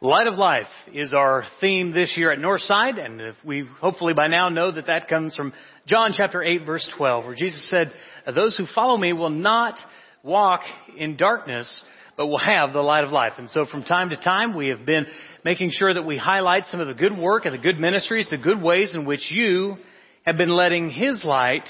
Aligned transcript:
Light 0.00 0.28
of 0.28 0.34
Life 0.34 0.68
is 0.94 1.12
our 1.12 1.44
theme 1.60 1.90
this 1.90 2.14
year 2.16 2.30
at 2.30 2.38
Northside, 2.38 3.04
and 3.04 3.34
we 3.44 3.64
hopefully 3.80 4.14
by 4.14 4.28
now 4.28 4.48
know 4.48 4.70
that 4.70 4.86
that 4.86 5.08
comes 5.08 5.34
from 5.34 5.52
John 5.88 6.12
chapter 6.16 6.40
8 6.40 6.64
verse 6.64 6.88
12, 6.96 7.24
where 7.24 7.34
Jesus 7.34 7.68
said, 7.68 7.92
those 8.32 8.56
who 8.56 8.64
follow 8.72 8.96
me 8.96 9.12
will 9.12 9.28
not 9.28 9.74
walk 10.22 10.60
in 10.96 11.16
darkness, 11.16 11.82
but 12.16 12.28
will 12.28 12.38
have 12.38 12.72
the 12.72 12.80
light 12.80 13.02
of 13.02 13.10
life. 13.10 13.32
And 13.38 13.50
so 13.50 13.66
from 13.66 13.82
time 13.82 14.10
to 14.10 14.16
time, 14.16 14.54
we 14.54 14.68
have 14.68 14.86
been 14.86 15.06
making 15.44 15.70
sure 15.72 15.92
that 15.92 16.06
we 16.06 16.16
highlight 16.16 16.66
some 16.66 16.78
of 16.78 16.86
the 16.86 16.94
good 16.94 17.18
work 17.18 17.44
and 17.44 17.52
the 17.52 17.58
good 17.58 17.80
ministries, 17.80 18.28
the 18.30 18.38
good 18.38 18.62
ways 18.62 18.94
in 18.94 19.04
which 19.04 19.32
you 19.32 19.78
have 20.24 20.36
been 20.36 20.50
letting 20.50 20.90
His 20.90 21.24
light 21.24 21.68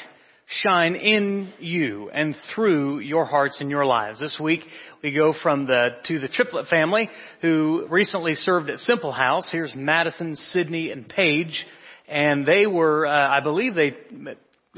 shine 0.48 0.94
in 0.94 1.52
you 1.58 2.10
and 2.10 2.34
through 2.54 3.00
your 3.00 3.26
hearts 3.26 3.60
and 3.60 3.68
your 3.70 3.84
lives. 3.84 4.18
This 4.18 4.38
week 4.42 4.60
we 5.02 5.12
go 5.12 5.34
from 5.42 5.66
the 5.66 5.88
to 6.06 6.18
the 6.18 6.28
triplet 6.28 6.68
family 6.68 7.10
who 7.42 7.86
recently 7.90 8.34
served 8.34 8.70
at 8.70 8.78
Simple 8.78 9.12
House. 9.12 9.50
Here's 9.52 9.74
Madison, 9.76 10.36
Sydney, 10.36 10.90
and 10.90 11.06
Paige, 11.06 11.66
and 12.08 12.46
they 12.46 12.66
were, 12.66 13.06
uh, 13.06 13.28
I 13.28 13.40
believe, 13.40 13.74
they 13.74 13.94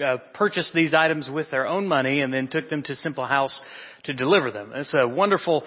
uh, 0.05 0.17
purchased 0.35 0.73
these 0.75 0.93
items 0.93 1.31
with 1.33 1.51
their 1.53 1.69
own 1.69 1.87
money 1.87 2.21
and 2.21 2.35
then 2.35 2.49
took 2.49 2.69
them 2.69 2.83
to 2.83 2.97
Simple 2.97 3.27
House 3.27 3.63
to 4.05 4.13
deliver 4.13 4.51
them. 4.51 4.73
It's 4.75 4.95
a 4.95 5.07
wonderful 5.07 5.63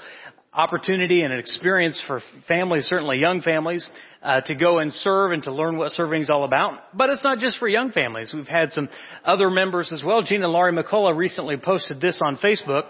opportunity 0.53 1.21
and 1.21 1.31
an 1.31 1.39
experience 1.39 2.03
for 2.05 2.21
families, 2.47 2.85
certainly 2.85 3.19
young 3.19 3.41
families, 3.41 3.89
uh, 4.23 4.41
to 4.41 4.55
go 4.55 4.79
and 4.79 4.91
serve 4.91 5.31
and 5.33 5.43
to 5.43 5.51
learn 5.51 5.77
what 5.77 5.91
serving 5.91 6.21
is 6.21 6.29
all 6.29 6.45
about. 6.45 6.95
But 6.95 7.09
it's 7.09 7.23
not 7.23 7.39
just 7.39 7.57
for 7.57 7.67
young 7.67 7.91
families. 7.91 8.33
We've 8.33 8.47
had 8.47 8.71
some 8.71 8.89
other 9.25 9.49
members 9.49 9.91
as 9.91 10.03
well. 10.03 10.23
Gina 10.23 10.45
and 10.45 10.53
Laurie 10.53 10.73
McCullough 10.73 11.15
recently 11.15 11.57
posted 11.57 11.99
this 11.99 12.21
on 12.25 12.37
Facebook. 12.37 12.85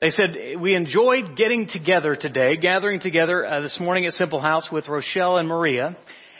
They 0.00 0.10
said, 0.10 0.58
we 0.58 0.74
enjoyed 0.74 1.36
getting 1.36 1.68
together 1.68 2.16
today, 2.16 2.56
gathering 2.56 3.00
together 3.00 3.46
uh, 3.46 3.60
this 3.60 3.78
morning 3.78 4.06
at 4.06 4.14
Simple 4.14 4.40
House 4.40 4.68
with 4.72 4.88
Rochelle 4.88 5.36
and 5.36 5.46
Maria. 5.46 5.96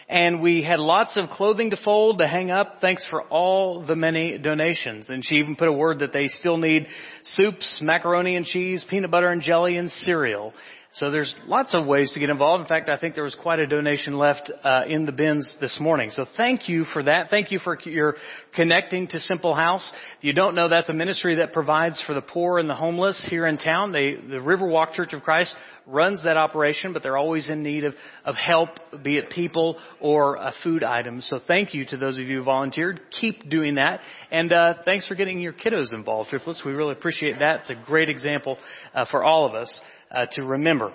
And 0.08 0.40
we 0.40 0.64
had 0.64 0.80
lots 0.80 1.12
of 1.16 1.28
clothing 1.30 1.70
to 1.70 1.76
fold, 1.76 2.18
to 2.18 2.26
hang 2.26 2.50
up. 2.50 2.78
Thanks 2.80 3.06
for 3.10 3.22
all 3.24 3.86
the 3.86 3.94
many 3.94 4.38
donations. 4.38 5.08
And 5.08 5.24
she 5.24 5.36
even 5.36 5.54
put 5.54 5.68
a 5.68 5.72
word 5.72 6.00
that 6.00 6.12
they 6.12 6.26
still 6.26 6.56
need 6.56 6.86
soups, 7.22 7.80
macaroni 7.80 8.34
and 8.34 8.44
cheese, 8.44 8.84
peanut 8.88 9.10
butter 9.10 9.28
and 9.28 9.40
jelly, 9.40 9.76
and 9.76 9.88
cereal. 9.90 10.52
So 10.92 11.12
there's 11.12 11.38
lots 11.46 11.72
of 11.72 11.86
ways 11.86 12.10
to 12.14 12.20
get 12.20 12.30
involved. 12.30 12.62
In 12.62 12.66
fact, 12.66 12.88
I 12.88 12.96
think 12.96 13.14
there 13.14 13.22
was 13.22 13.36
quite 13.40 13.60
a 13.60 13.66
donation 13.66 14.14
left 14.14 14.50
uh, 14.64 14.82
in 14.88 15.06
the 15.06 15.12
bins 15.12 15.54
this 15.60 15.78
morning. 15.80 16.10
So 16.10 16.26
thank 16.36 16.68
you 16.68 16.82
for 16.82 17.04
that. 17.04 17.28
Thank 17.30 17.52
you 17.52 17.60
for 17.60 17.78
your 17.84 18.16
connecting 18.56 19.06
to 19.08 19.20
Simple 19.20 19.54
House. 19.54 19.92
If 20.18 20.24
you 20.24 20.32
don't 20.32 20.56
know, 20.56 20.68
that's 20.68 20.88
a 20.88 20.92
ministry 20.92 21.36
that 21.36 21.52
provides 21.52 22.02
for 22.04 22.14
the 22.14 22.20
poor 22.20 22.58
and 22.58 22.68
the 22.68 22.74
homeless 22.74 23.24
here 23.30 23.46
in 23.46 23.56
town. 23.56 23.92
They, 23.92 24.16
the 24.16 24.40
Riverwalk 24.42 24.92
Church 24.92 25.12
of 25.12 25.22
Christ 25.22 25.54
runs 25.86 26.24
that 26.24 26.36
operation, 26.36 26.92
but 26.92 27.04
they're 27.04 27.16
always 27.16 27.48
in 27.50 27.62
need 27.62 27.84
of, 27.84 27.94
of 28.24 28.34
help, 28.34 28.70
be 29.02 29.16
it 29.16 29.30
people 29.30 29.78
or 30.00 30.38
uh, 30.38 30.50
food 30.64 30.82
items. 30.82 31.26
So 31.28 31.38
thank 31.46 31.72
you 31.72 31.84
to 31.90 31.96
those 31.98 32.18
of 32.18 32.24
you 32.24 32.38
who 32.38 32.44
volunteered. 32.44 33.00
Keep 33.20 33.48
doing 33.48 33.76
that. 33.76 34.00
And 34.32 34.52
uh, 34.52 34.74
thanks 34.84 35.06
for 35.06 35.14
getting 35.14 35.40
your 35.40 35.52
kiddos 35.52 35.92
involved, 35.92 36.30
triplets. 36.30 36.62
We 36.64 36.72
really 36.72 36.92
appreciate 36.92 37.38
that. 37.38 37.60
It's 37.60 37.70
a 37.70 37.86
great 37.86 38.10
example 38.10 38.58
uh, 38.92 39.04
for 39.08 39.22
all 39.22 39.46
of 39.46 39.54
us 39.54 39.80
uh, 40.10 40.26
to 40.32 40.42
remember. 40.42 40.92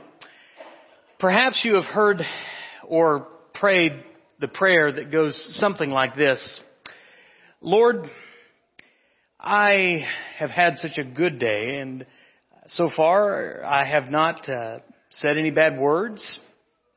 Perhaps 1.19 1.61
you 1.63 1.75
have 1.75 1.85
heard 1.85 2.21
or 2.87 3.27
prayed 3.53 3.93
the 4.39 4.47
prayer 4.47 4.91
that 4.91 5.11
goes 5.11 5.35
something 5.53 5.89
like 5.89 6.15
this. 6.15 6.59
Lord, 7.61 8.05
I 9.39 10.05
have 10.37 10.49
had 10.49 10.75
such 10.77 10.97
a 10.97 11.03
good 11.03 11.39
day 11.39 11.77
and 11.79 12.05
so 12.67 12.89
far 12.95 13.63
I 13.63 13.85
have 13.85 14.09
not 14.09 14.49
uh, 14.49 14.79
said 15.11 15.37
any 15.37 15.51
bad 15.51 15.77
words. 15.79 16.39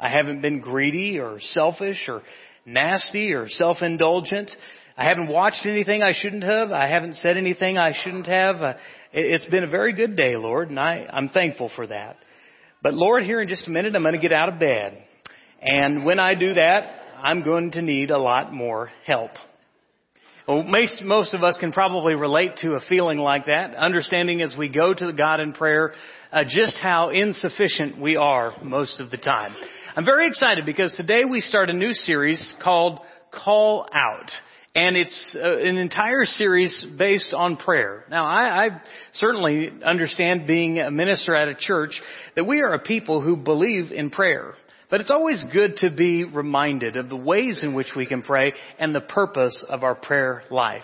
I 0.00 0.08
haven't 0.08 0.40
been 0.40 0.60
greedy 0.60 1.18
or 1.18 1.38
selfish 1.40 2.08
or 2.08 2.22
nasty 2.64 3.32
or 3.32 3.48
self-indulgent. 3.48 4.50
I 4.98 5.04
haven't 5.04 5.28
watched 5.28 5.64
anything 5.64 6.02
I 6.02 6.12
shouldn't 6.12 6.42
have. 6.42 6.72
I 6.72 6.88
haven't 6.88 7.14
said 7.14 7.36
anything 7.36 7.78
I 7.78 7.92
shouldn't 8.02 8.26
have. 8.26 8.56
Uh, 8.56 8.72
it's 9.12 9.44
been 9.44 9.62
a 9.62 9.68
very 9.68 9.92
good 9.92 10.16
day, 10.16 10.36
Lord, 10.36 10.70
and 10.70 10.80
I, 10.80 11.06
I'm 11.08 11.28
thankful 11.28 11.70
for 11.76 11.86
that. 11.86 12.16
But 12.82 12.94
Lord, 12.94 13.22
here 13.22 13.40
in 13.40 13.48
just 13.48 13.68
a 13.68 13.70
minute, 13.70 13.94
I'm 13.94 14.02
going 14.02 14.16
to 14.16 14.20
get 14.20 14.32
out 14.32 14.48
of 14.48 14.58
bed. 14.58 15.00
And 15.62 16.04
when 16.04 16.18
I 16.18 16.34
do 16.34 16.54
that, 16.54 16.82
I'm 17.22 17.44
going 17.44 17.70
to 17.72 17.82
need 17.82 18.10
a 18.10 18.18
lot 18.18 18.52
more 18.52 18.90
help. 19.06 19.30
Well, 20.48 20.64
most, 20.64 21.32
of 21.32 21.44
us 21.44 21.58
can 21.60 21.70
probably 21.70 22.14
relate 22.16 22.56
to 22.62 22.72
a 22.72 22.80
feeling 22.88 23.18
like 23.18 23.46
that, 23.46 23.76
understanding 23.76 24.42
as 24.42 24.56
we 24.58 24.68
go 24.68 24.94
to 24.94 25.12
God 25.12 25.38
in 25.38 25.52
prayer 25.52 25.92
uh, 26.32 26.42
just 26.42 26.76
how 26.76 27.10
insufficient 27.10 28.00
we 28.00 28.16
are 28.16 28.52
most 28.64 28.98
of 28.98 29.12
the 29.12 29.18
time. 29.18 29.54
I'm 29.94 30.04
very 30.04 30.26
excited 30.26 30.66
because 30.66 30.92
today 30.94 31.24
we 31.24 31.40
start 31.40 31.70
a 31.70 31.72
new 31.72 31.92
series 31.92 32.52
called 32.64 32.98
Call 33.30 33.88
Out 33.92 34.30
and 34.74 34.96
it's 34.96 35.36
uh, 35.38 35.58
an 35.58 35.76
entire 35.76 36.24
series 36.24 36.84
based 36.98 37.34
on 37.34 37.56
prayer. 37.56 38.04
Now, 38.10 38.26
I, 38.26 38.66
I, 38.66 38.82
certainly 39.12 39.70
understand 39.84 40.46
being 40.46 40.78
a 40.78 40.90
minister 40.90 41.34
at 41.34 41.48
a 41.48 41.54
church 41.54 42.00
that 42.36 42.44
we 42.44 42.60
are 42.60 42.74
a 42.74 42.78
people 42.78 43.20
who 43.20 43.36
believe 43.36 43.90
in 43.90 44.10
prayer. 44.10 44.54
But 44.90 45.00
it's 45.00 45.10
always 45.10 45.44
good 45.52 45.76
to 45.78 45.90
be 45.90 46.24
reminded 46.24 46.96
of 46.96 47.08
the 47.08 47.16
ways 47.16 47.60
in 47.62 47.74
which 47.74 47.88
we 47.96 48.06
can 48.06 48.22
pray 48.22 48.52
and 48.78 48.94
the 48.94 49.00
purpose 49.00 49.64
of 49.68 49.82
our 49.82 49.94
prayer 49.94 50.42
life. 50.50 50.82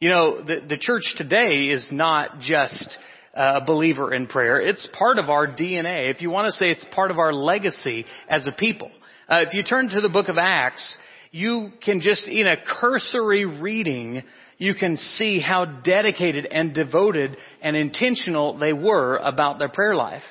You 0.00 0.10
know, 0.10 0.42
the, 0.42 0.60
the 0.68 0.78
church 0.78 1.14
today 1.16 1.66
is 1.66 1.88
not 1.92 2.40
just 2.40 2.96
a 3.34 3.64
believer 3.64 4.12
in 4.12 4.26
prayer. 4.26 4.60
It's 4.60 4.88
part 4.98 5.18
of 5.18 5.30
our 5.30 5.46
DNA. 5.46 6.10
If 6.10 6.22
you 6.22 6.30
want 6.30 6.46
to 6.46 6.52
say 6.52 6.70
it's 6.70 6.86
part 6.92 7.10
of 7.10 7.18
our 7.18 7.32
legacy 7.32 8.04
as 8.28 8.46
a 8.46 8.52
people. 8.52 8.90
Uh, 9.28 9.42
if 9.46 9.54
you 9.54 9.62
turn 9.62 9.88
to 9.90 10.00
the 10.00 10.08
book 10.08 10.28
of 10.28 10.36
Acts, 10.38 10.96
you 11.30 11.70
can 11.84 12.00
just, 12.00 12.26
in 12.26 12.46
a 12.46 12.56
cursory 12.80 13.44
reading, 13.44 14.22
you 14.58 14.74
can 14.74 14.96
see 14.96 15.40
how 15.40 15.64
dedicated 15.64 16.46
and 16.46 16.74
devoted 16.74 17.36
and 17.62 17.76
intentional 17.76 18.58
they 18.58 18.72
were 18.72 19.16
about 19.16 19.58
their 19.58 19.68
prayer 19.68 19.94
life. 19.94 20.22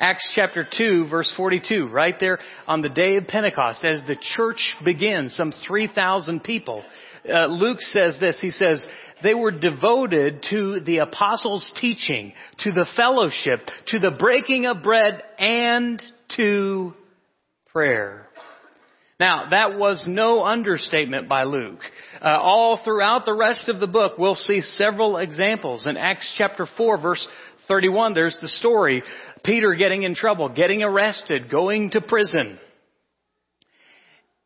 Acts 0.00 0.30
chapter 0.34 0.64
2 0.76 1.08
verse 1.08 1.32
42, 1.36 1.88
right 1.88 2.14
there 2.20 2.38
on 2.66 2.82
the 2.82 2.88
day 2.88 3.16
of 3.16 3.26
Pentecost, 3.26 3.84
as 3.84 4.00
the 4.06 4.16
church 4.36 4.76
begins, 4.84 5.34
some 5.34 5.52
3,000 5.66 6.42
people. 6.44 6.84
Uh, 7.28 7.46
Luke 7.46 7.80
says 7.80 8.16
this, 8.20 8.40
he 8.40 8.50
says, 8.50 8.86
they 9.24 9.34
were 9.34 9.50
devoted 9.50 10.44
to 10.50 10.80
the 10.80 10.98
apostles' 10.98 11.70
teaching, 11.80 12.32
to 12.60 12.70
the 12.70 12.86
fellowship, 12.96 13.60
to 13.88 13.98
the 13.98 14.12
breaking 14.12 14.66
of 14.66 14.84
bread, 14.84 15.22
and 15.38 16.00
to 16.36 16.94
prayer. 17.72 18.27
Now, 19.20 19.48
that 19.50 19.76
was 19.76 20.04
no 20.06 20.44
understatement 20.44 21.28
by 21.28 21.42
Luke. 21.42 21.80
Uh, 22.22 22.38
all 22.40 22.80
throughout 22.84 23.24
the 23.24 23.34
rest 23.34 23.68
of 23.68 23.80
the 23.80 23.88
book, 23.88 24.16
we'll 24.16 24.36
see 24.36 24.60
several 24.60 25.16
examples. 25.16 25.86
In 25.86 25.96
Acts 25.96 26.32
chapter 26.38 26.66
4, 26.76 27.00
verse 27.00 27.28
31, 27.66 28.14
there's 28.14 28.38
the 28.40 28.48
story. 28.48 29.02
Peter 29.44 29.74
getting 29.74 30.04
in 30.04 30.14
trouble, 30.14 30.48
getting 30.48 30.84
arrested, 30.84 31.50
going 31.50 31.90
to 31.90 32.00
prison. 32.00 32.60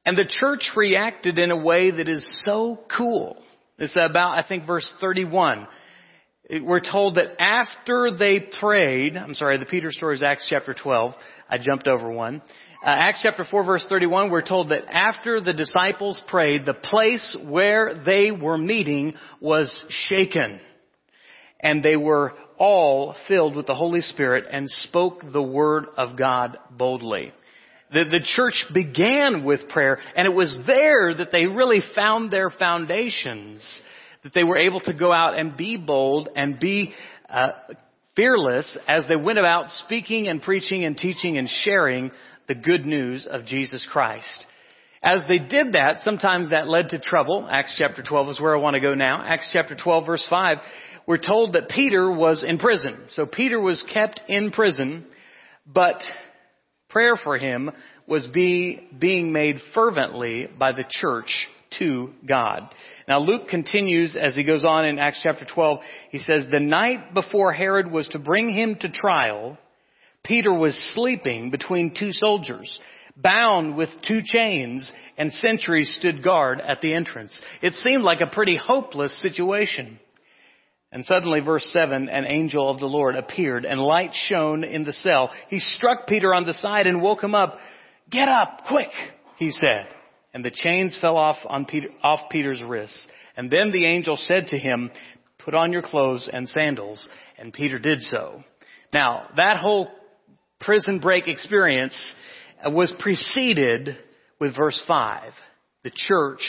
And 0.07 0.17
the 0.17 0.25
church 0.25 0.71
reacted 0.75 1.39
in 1.39 1.51
a 1.51 1.57
way 1.57 1.91
that 1.91 2.09
is 2.09 2.27
so 2.45 2.81
cool. 2.97 3.37
It's 3.79 3.97
about, 3.97 4.43
I 4.43 4.47
think, 4.47 4.67
verse 4.67 4.91
31. 5.03 5.67
We're 6.63 6.81
told 6.81 7.17
that 7.17 7.41
after 7.41 8.11
they 8.19 8.41
prayed, 8.41 9.17
I'm 9.17 9.35
sorry, 9.35 9.59
the 9.59 9.67
Peter 9.67 9.93
story 9.93 10.17
is 10.17 10.23
Acts 10.23 10.47
chapter 10.49 10.75
12. 10.75 11.15
I 11.49 11.59
jumped 11.59 11.87
over 11.87 12.11
one. 12.11 12.43
Uh, 12.83 12.87
Acts 12.89 13.21
chapter 13.23 13.45
4 13.49 13.63
verse 13.63 13.87
31, 13.89 14.29
we're 14.29 14.43
told 14.43 14.71
that 14.71 14.93
after 14.93 15.41
the 15.41 15.53
disciples 15.53 16.21
prayed, 16.27 16.67
the 16.67 16.75
place 16.75 17.37
where 17.49 17.95
they 18.05 18.33
were 18.33 18.59
meeting 18.59 19.15
was 19.41 19.73
shaken. 20.09 20.59
And 21.61 21.81
they 21.81 21.95
were 21.95 22.33
all 22.59 23.15
filled 23.29 23.55
with 23.55 23.67
the 23.67 23.75
Holy 23.77 24.01
Spirit 24.01 24.47
and 24.51 24.69
spoke 24.69 25.21
the 25.33 25.41
word 25.41 25.87
of 25.97 26.19
God 26.19 26.59
boldly. 26.73 27.33
The, 27.93 28.03
the 28.11 28.27
church 28.35 28.65
began 28.75 29.45
with 29.45 29.69
prayer 29.69 29.99
and 30.17 30.27
it 30.27 30.35
was 30.35 30.59
there 30.67 31.15
that 31.15 31.31
they 31.31 31.47
really 31.47 31.83
found 31.95 32.33
their 32.33 32.51
foundations. 32.51 33.65
That 34.25 34.35
they 34.35 34.43
were 34.43 34.59
able 34.59 34.81
to 34.81 34.93
go 34.93 35.13
out 35.13 35.39
and 35.39 35.57
be 35.57 35.77
bold 35.77 36.31
and 36.35 36.59
be 36.59 36.93
uh, 37.31 37.53
fearless 38.17 38.77
as 38.89 39.07
they 39.09 39.17
went 39.17 39.39
about 39.39 39.71
speaking 39.85 40.27
and 40.27 40.43
preaching 40.43 40.85
and 40.85 40.97
teaching 40.97 41.39
and 41.39 41.49
sharing 41.49 42.11
the 42.49 42.55
good 42.55 42.87
news 42.87 43.27
of 43.31 43.45
Jesus 43.45 43.87
Christ. 43.91 44.47
As 45.03 45.25
they 45.27 45.39
did 45.39 45.73
that, 45.73 46.01
sometimes 46.01 46.51
that 46.51 46.69
led 46.69 46.91
to 46.91 46.99
trouble. 46.99 47.47
Acts 47.51 47.75
chapter 47.77 48.03
12 48.03 48.29
is 48.31 48.41
where 48.41 48.57
I 48.57 48.61
want 48.61 48.75
to 48.75 48.81
go 48.81 48.95
now. 48.95 49.23
Acts 49.25 49.51
chapter 49.53 49.75
12 49.75 50.07
verse 50.07 50.27
5, 50.31 50.59
we're 51.07 51.17
told 51.17 51.55
that 51.55 51.69
Peter 51.69 52.11
was 52.11 52.45
in 52.47 52.59
prison. 52.59 52.97
So 53.11 53.27
Peter 53.27 53.61
was 53.61 53.85
kept 53.93 54.21
in 54.29 54.53
prison, 54.53 55.05
but 55.67 56.01
prayer 56.89 57.17
for 57.17 57.37
him 57.37 57.71
was 58.07 58.29
be, 58.29 58.89
being 58.97 59.33
made 59.33 59.57
fervently 59.75 60.49
by 60.59 60.73
the 60.73 60.85
church 60.89 61.49
to 61.79 62.11
God. 62.29 62.69
Now 63.09 63.19
Luke 63.19 63.49
continues 63.49 64.17
as 64.17 64.37
he 64.37 64.45
goes 64.45 64.65
on 64.65 64.85
in 64.85 64.99
Acts 65.01 65.21
chapter 65.23 65.47
12. 65.53 65.81
He 66.11 66.19
says, 66.19 66.47
the 66.51 66.61
night 66.61 67.13
before 67.13 67.53
Herod 67.53 67.91
was 67.91 68.07
to 68.09 68.19
bring 68.19 68.51
him 68.51 68.77
to 68.81 68.89
trial, 68.89 69.59
Peter 70.25 70.53
was 70.53 70.77
sleeping 70.95 71.51
between 71.51 71.95
two 71.95 72.13
soldiers. 72.13 72.81
bound 73.15 73.77
with 73.77 73.91
two 74.09 74.23
chains, 74.25 74.91
and 75.19 75.31
sentries 75.31 75.95
stood 75.99 76.23
guard 76.25 76.63
at 76.63 76.81
the 76.81 76.95
entrance. 76.95 77.43
It 77.61 77.75
seemed 77.75 78.05
like 78.05 78.23
a 78.23 78.27
pretty 78.27 78.57
hopeless 78.57 79.21
situation. 79.21 79.99
And 80.91 81.05
suddenly, 81.05 81.41
verse 81.41 81.65
7, 81.73 82.09
an 82.09 82.25
angel 82.27 82.71
of 82.71 82.79
the 82.79 82.87
Lord 82.87 83.15
appeared, 83.17 83.65
and 83.65 83.81
light 83.81 84.13
shone 84.29 84.65
in 84.65 84.85
the 84.85 84.93
cell. 84.93 85.31
He 85.49 85.59
struck 85.59 86.07
Peter 86.07 86.35
on 86.35 86.45
the 86.45 86.55
side 86.55 86.87
and 86.87 87.03
woke 87.03 87.23
him 87.23 87.35
up. 87.35 87.59
Get 88.11 88.29
up, 88.29 88.63
quick, 88.69 88.91
he 89.39 89.51
said. 89.51 89.89
And 90.35 90.45
the 90.45 90.51
chains 90.51 90.99
fell 91.01 91.17
off, 91.17 91.37
on 91.47 91.67
Peter, 91.67 91.89
off 92.03 92.31
Peter's 92.31 92.63
wrists. 92.63 93.07
And 93.37 93.51
then 93.51 93.73
the 93.73 93.85
angel 93.87 94.17
said 94.17 94.49
to 94.49 94.59
him, 94.59 94.91
Put 95.39 95.55
on 95.55 95.73
your 95.73 95.83
clothes 95.83 96.31
and 96.33 96.49
sandals. 96.49 97.09
And 97.39 97.53
Peter 97.53 97.79
did 97.79 98.01
so. 98.01 98.43
Now, 98.93 99.29
that 99.37 99.57
whole 99.57 99.89
prison 100.63 101.01
break 101.01 101.29
experience 101.29 101.97
was 102.65 102.93
preceded 102.99 103.99
with 104.41 104.57
verse 104.57 104.83
5. 104.87 105.33
The 105.85 105.93
church 105.95 106.41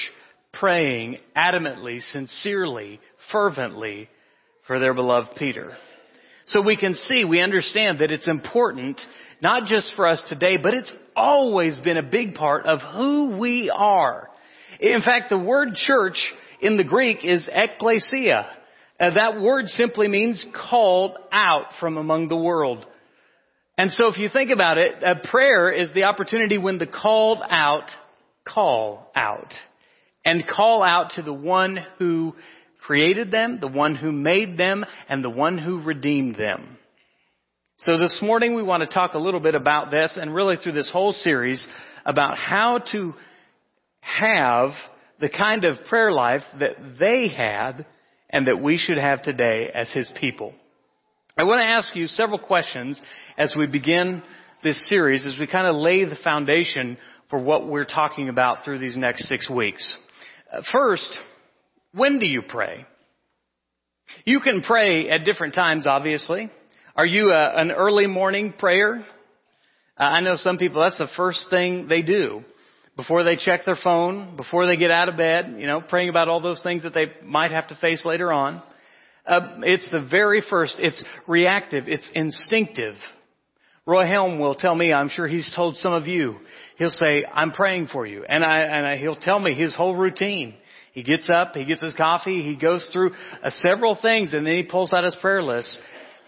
praying 0.53 1.17
adamantly, 1.35 2.01
sincerely, 2.01 2.99
fervently 3.31 4.09
for 4.67 4.79
their 4.79 4.93
beloved 4.93 5.35
Peter. 5.37 5.75
So 6.45 6.61
we 6.61 6.77
can 6.77 6.93
see, 6.93 7.25
we 7.25 7.41
understand 7.41 7.99
that 7.99 8.11
it's 8.11 8.27
important, 8.27 8.99
not 9.41 9.65
just 9.65 9.93
for 9.95 10.07
us 10.07 10.23
today, 10.27 10.57
but 10.57 10.73
it's 10.73 10.93
always 11.15 11.79
been 11.79 11.97
a 11.97 12.03
big 12.03 12.35
part 12.35 12.65
of 12.65 12.79
who 12.95 13.37
we 13.37 13.71
are. 13.73 14.29
In 14.79 15.01
fact, 15.01 15.29
the 15.29 15.37
word 15.37 15.73
church 15.73 16.17
in 16.61 16.77
the 16.77 16.83
Greek 16.83 17.23
is 17.23 17.49
ekklesia. 17.49 18.45
Uh, 18.99 19.13
that 19.13 19.41
word 19.41 19.65
simply 19.67 20.07
means 20.07 20.45
called 20.69 21.17
out 21.31 21.67
from 21.79 21.97
among 21.97 22.27
the 22.27 22.37
world. 22.37 22.85
And 23.77 23.91
so 23.91 24.07
if 24.07 24.17
you 24.17 24.29
think 24.29 24.51
about 24.51 24.77
it, 24.77 25.01
a 25.03 25.15
prayer 25.27 25.71
is 25.71 25.91
the 25.93 26.03
opportunity 26.03 26.57
when 26.57 26.77
the 26.77 26.87
called 26.87 27.39
out 27.49 27.89
call 28.47 29.11
out. 29.15 29.53
And 30.25 30.47
call 30.47 30.83
out 30.83 31.11
to 31.15 31.21
the 31.21 31.33
one 31.33 31.79
who 31.99 32.33
created 32.85 33.31
them, 33.31 33.59
the 33.59 33.67
one 33.67 33.95
who 33.95 34.11
made 34.11 34.57
them, 34.57 34.85
and 35.09 35.23
the 35.23 35.29
one 35.29 35.57
who 35.57 35.81
redeemed 35.81 36.35
them. 36.35 36.77
So 37.79 37.97
this 37.97 38.19
morning 38.21 38.55
we 38.55 38.63
want 38.63 38.81
to 38.81 38.87
talk 38.87 39.13
a 39.13 39.19
little 39.19 39.39
bit 39.39 39.55
about 39.55 39.91
this 39.91 40.17
and 40.19 40.33
really 40.33 40.55
through 40.55 40.73
this 40.73 40.91
whole 40.91 41.11
series 41.11 41.65
about 42.05 42.37
how 42.37 42.79
to 42.91 43.13
have 43.99 44.71
the 45.19 45.29
kind 45.29 45.65
of 45.65 45.77
prayer 45.89 46.11
life 46.11 46.43
that 46.59 46.75
they 46.99 47.27
had 47.27 47.85
and 48.29 48.47
that 48.47 48.61
we 48.61 48.77
should 48.77 48.97
have 48.97 49.23
today 49.23 49.69
as 49.73 49.91
His 49.91 50.11
people. 50.19 50.53
I 51.35 51.45
want 51.45 51.61
to 51.61 51.65
ask 51.65 51.95
you 51.95 52.05
several 52.05 52.37
questions 52.37 53.01
as 53.39 53.55
we 53.57 53.65
begin 53.65 54.21
this 54.63 54.87
series, 54.87 55.25
as 55.25 55.39
we 55.39 55.47
kind 55.47 55.65
of 55.65 55.75
lay 55.75 56.05
the 56.05 56.15
foundation 56.23 56.95
for 57.31 57.39
what 57.39 57.67
we're 57.67 57.85
talking 57.85 58.29
about 58.29 58.63
through 58.63 58.77
these 58.77 58.95
next 58.95 59.27
six 59.27 59.49
weeks. 59.49 59.97
Uh, 60.53 60.61
first, 60.71 61.11
when 61.91 62.19
do 62.19 62.27
you 62.27 62.43
pray? 62.47 62.85
You 64.25 64.41
can 64.41 64.61
pray 64.61 65.09
at 65.09 65.25
different 65.25 65.55
times, 65.55 65.87
obviously. 65.87 66.51
Are 66.95 67.05
you 67.05 67.31
a, 67.31 67.55
an 67.55 67.71
early 67.71 68.05
morning 68.05 68.53
prayer? 68.53 69.03
Uh, 69.99 70.03
I 70.03 70.21
know 70.21 70.35
some 70.35 70.59
people, 70.59 70.83
that's 70.83 70.99
the 70.99 71.07
first 71.17 71.47
thing 71.49 71.87
they 71.87 72.03
do. 72.03 72.43
Before 72.95 73.23
they 73.23 73.37
check 73.37 73.61
their 73.65 73.77
phone, 73.83 74.35
before 74.35 74.67
they 74.67 74.77
get 74.77 74.91
out 74.91 75.09
of 75.09 75.17
bed, 75.17 75.55
you 75.57 75.65
know, 75.65 75.81
praying 75.81 76.09
about 76.09 76.29
all 76.29 76.41
those 76.41 76.61
things 76.61 76.83
that 76.83 76.93
they 76.93 77.05
might 77.25 77.49
have 77.49 77.69
to 77.69 77.75
face 77.75 78.05
later 78.05 78.31
on. 78.31 78.61
Uh, 79.25 79.39
it's 79.61 79.89
the 79.91 80.05
very 80.09 80.43
first. 80.49 80.75
It's 80.79 81.03
reactive. 81.27 81.85
It's 81.87 82.09
instinctive. 82.13 82.95
Roy 83.85 84.05
Helm 84.05 84.39
will 84.39 84.55
tell 84.55 84.75
me, 84.75 84.93
I'm 84.93 85.09
sure 85.09 85.27
he's 85.27 85.51
told 85.53 85.75
some 85.75 85.93
of 85.93 86.07
you, 86.07 86.37
he'll 86.77 86.89
say, 86.89 87.25
I'm 87.31 87.51
praying 87.51 87.87
for 87.87 88.05
you. 88.05 88.23
And 88.27 88.43
I, 88.43 88.59
and 88.61 88.85
I, 88.85 88.97
he'll 88.97 89.15
tell 89.15 89.39
me 89.39 89.53
his 89.53 89.75
whole 89.75 89.95
routine. 89.95 90.53
He 90.93 91.03
gets 91.03 91.29
up, 91.29 91.55
he 91.55 91.65
gets 91.65 91.81
his 91.81 91.95
coffee, 91.95 92.43
he 92.43 92.55
goes 92.55 92.87
through 92.93 93.11
uh, 93.43 93.49
several 93.49 93.97
things 93.99 94.31
and 94.33 94.45
then 94.45 94.55
he 94.55 94.63
pulls 94.63 94.93
out 94.93 95.03
his 95.03 95.15
prayer 95.19 95.43
list. 95.43 95.77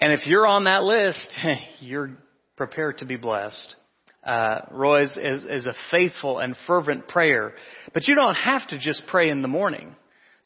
And 0.02 0.12
if 0.12 0.26
you're 0.26 0.48
on 0.48 0.66
that 0.66 0.84
list, 0.84 1.28
you're 1.80 2.12
prepared 2.58 2.98
to 2.98 3.06
be 3.06 3.16
blessed. 3.16 3.76
Uh, 4.24 4.62
Roy's 4.72 5.16
is, 5.18 5.46
is 5.46 5.66
a 5.66 5.76
faithful 5.92 6.40
and 6.40 6.56
fervent 6.66 7.08
prayer. 7.08 7.54
But 7.94 8.08
you 8.08 8.16
don't 8.16 8.36
have 8.36 8.68
to 8.70 8.80
just 8.80 9.04
pray 9.08 9.30
in 9.30 9.42
the 9.42 9.48
morning. 9.48 9.96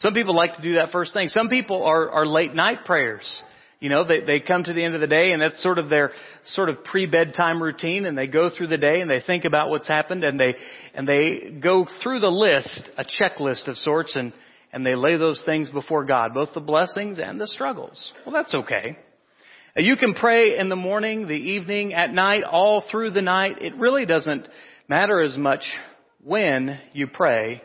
Some 0.01 0.13
people 0.13 0.35
like 0.35 0.55
to 0.55 0.61
do 0.61 0.75
that 0.75 0.91
first 0.91 1.13
thing. 1.13 1.27
Some 1.27 1.49
people 1.49 1.83
are, 1.83 2.09
are 2.09 2.25
late 2.25 2.53
night 2.55 2.85
prayers. 2.85 3.43
You 3.81 3.89
know, 3.89 4.05
they, 4.05 4.21
they 4.21 4.39
come 4.39 4.63
to 4.63 4.73
the 4.73 4.83
end 4.83 4.95
of 4.95 5.01
the 5.01 5.07
day 5.07 5.31
and 5.31 5.41
that's 5.41 5.61
sort 5.61 5.77
of 5.77 5.89
their 5.89 6.11
sort 6.43 6.69
of 6.69 6.83
pre-bedtime 6.83 7.61
routine 7.61 8.05
and 8.05 8.17
they 8.17 8.27
go 8.27 8.49
through 8.49 8.67
the 8.67 8.77
day 8.77 8.99
and 8.99 9.09
they 9.09 9.21
think 9.25 9.45
about 9.45 9.69
what's 9.69 9.87
happened 9.87 10.23
and 10.23 10.39
they, 10.39 10.55
and 10.93 11.07
they 11.07 11.51
go 11.61 11.85
through 12.03 12.19
the 12.19 12.29
list, 12.29 12.89
a 12.97 13.03
checklist 13.03 13.67
of 13.67 13.77
sorts 13.77 14.15
and, 14.15 14.33
and 14.73 14.85
they 14.85 14.95
lay 14.95 15.17
those 15.17 15.41
things 15.45 15.69
before 15.69 16.03
God, 16.05 16.33
both 16.33 16.49
the 16.53 16.59
blessings 16.59 17.19
and 17.19 17.39
the 17.39 17.47
struggles. 17.47 18.11
Well, 18.25 18.33
that's 18.33 18.53
okay. 18.53 18.97
Uh, 19.77 19.81
you 19.81 19.95
can 19.95 20.13
pray 20.13 20.57
in 20.57 20.67
the 20.67 20.75
morning, 20.75 21.27
the 21.27 21.33
evening, 21.33 21.93
at 21.93 22.13
night, 22.13 22.43
all 22.43 22.83
through 22.89 23.11
the 23.11 23.21
night. 23.21 23.61
It 23.61 23.75
really 23.75 24.05
doesn't 24.05 24.47
matter 24.89 25.21
as 25.21 25.37
much 25.37 25.63
when 26.23 26.79
you 26.93 27.07
pray 27.07 27.61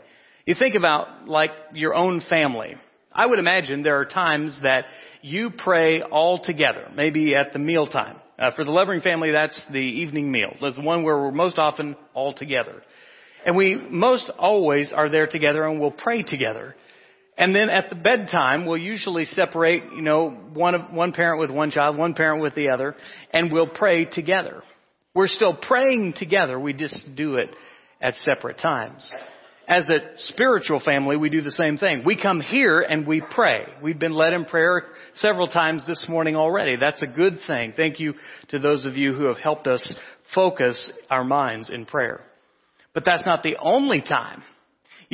you 0.46 0.54
think 0.54 0.74
about 0.74 1.26
like 1.26 1.50
your 1.72 1.94
own 1.94 2.20
family. 2.28 2.74
I 3.12 3.26
would 3.26 3.38
imagine 3.38 3.82
there 3.82 4.00
are 4.00 4.04
times 4.04 4.58
that 4.62 4.84
you 5.22 5.50
pray 5.56 6.02
all 6.02 6.38
together, 6.38 6.90
maybe 6.94 7.34
at 7.34 7.52
the 7.52 7.58
mealtime. 7.58 8.16
Uh, 8.38 8.50
for 8.54 8.64
the 8.64 8.72
Levering 8.72 9.00
family, 9.00 9.30
that's 9.30 9.64
the 9.70 9.78
evening 9.78 10.30
meal. 10.30 10.54
That's 10.60 10.76
the 10.76 10.82
one 10.82 11.04
where 11.04 11.16
we're 11.16 11.30
most 11.30 11.58
often 11.58 11.96
all 12.12 12.34
together. 12.34 12.82
And 13.46 13.56
we 13.56 13.76
most 13.76 14.30
always 14.38 14.92
are 14.92 15.08
there 15.08 15.28
together 15.28 15.64
and 15.64 15.80
we'll 15.80 15.92
pray 15.92 16.22
together. 16.22 16.74
And 17.38 17.54
then 17.54 17.70
at 17.70 17.88
the 17.88 17.94
bedtime, 17.94 18.66
we'll 18.66 18.78
usually 18.78 19.24
separate, 19.24 19.84
you 19.94 20.02
know, 20.02 20.30
one, 20.30 20.94
one 20.94 21.12
parent 21.12 21.40
with 21.40 21.50
one 21.50 21.70
child, 21.70 21.96
one 21.96 22.14
parent 22.14 22.42
with 22.42 22.54
the 22.54 22.70
other, 22.70 22.96
and 23.32 23.52
we'll 23.52 23.68
pray 23.68 24.04
together. 24.04 24.62
We're 25.14 25.28
still 25.28 25.56
praying 25.56 26.14
together, 26.16 26.58
we 26.58 26.72
just 26.72 27.06
do 27.16 27.36
it 27.36 27.50
at 28.00 28.14
separate 28.14 28.58
times 28.58 29.12
as 29.66 29.88
a 29.88 29.98
spiritual 30.16 30.80
family, 30.80 31.16
we 31.16 31.30
do 31.30 31.40
the 31.40 31.50
same 31.50 31.76
thing. 31.76 32.02
We 32.04 32.20
come 32.20 32.40
here 32.40 32.80
and 32.80 33.06
we 33.06 33.22
pray. 33.34 33.64
We've 33.82 33.98
been 33.98 34.12
led 34.12 34.32
in 34.32 34.44
prayer 34.44 34.84
several 35.14 35.48
times 35.48 35.86
this 35.86 36.06
morning 36.08 36.36
already. 36.36 36.76
That's 36.76 37.02
a 37.02 37.06
good 37.06 37.38
thing. 37.46 37.72
Thank 37.76 37.98
you 37.98 38.14
to 38.48 38.58
those 38.58 38.84
of 38.84 38.96
you 38.96 39.14
who 39.14 39.24
have 39.24 39.38
helped 39.38 39.66
us 39.66 39.94
focus 40.34 40.92
our 41.10 41.24
minds 41.24 41.70
in 41.70 41.86
prayer. 41.86 42.20
But 42.92 43.04
that's 43.04 43.26
not 43.26 43.42
the 43.42 43.56
only 43.60 44.02
time. 44.02 44.42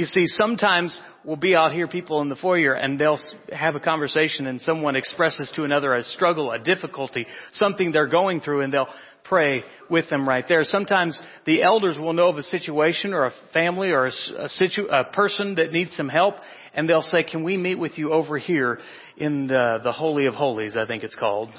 You 0.00 0.06
see, 0.06 0.24
sometimes 0.24 0.98
we'll 1.26 1.36
be 1.36 1.54
out 1.54 1.74
here, 1.74 1.86
people 1.86 2.22
in 2.22 2.30
the 2.30 2.34
foyer, 2.34 2.72
and 2.72 2.98
they'll 2.98 3.18
have 3.52 3.74
a 3.74 3.80
conversation 3.80 4.46
and 4.46 4.58
someone 4.58 4.96
expresses 4.96 5.52
to 5.56 5.64
another 5.64 5.94
a 5.94 6.02
struggle, 6.02 6.52
a 6.52 6.58
difficulty, 6.58 7.26
something 7.52 7.92
they're 7.92 8.08
going 8.08 8.40
through, 8.40 8.62
and 8.62 8.72
they'll 8.72 8.88
pray 9.24 9.62
with 9.90 10.08
them 10.08 10.26
right 10.26 10.46
there. 10.48 10.64
Sometimes 10.64 11.20
the 11.44 11.62
elders 11.62 11.98
will 11.98 12.14
know 12.14 12.28
of 12.28 12.38
a 12.38 12.42
situation 12.44 13.12
or 13.12 13.26
a 13.26 13.32
family 13.52 13.90
or 13.90 14.06
a, 14.06 14.48
situ, 14.48 14.86
a 14.86 15.04
person 15.04 15.56
that 15.56 15.70
needs 15.70 15.94
some 15.94 16.08
help 16.08 16.36
and 16.72 16.88
they'll 16.88 17.02
say, 17.02 17.22
can 17.22 17.44
we 17.44 17.58
meet 17.58 17.78
with 17.78 17.98
you 17.98 18.10
over 18.10 18.38
here 18.38 18.78
in 19.18 19.48
the, 19.48 19.80
the 19.84 19.92
Holy 19.92 20.24
of 20.24 20.32
Holies, 20.32 20.78
I 20.78 20.86
think 20.86 21.02
it's 21.02 21.16
called. 21.16 21.50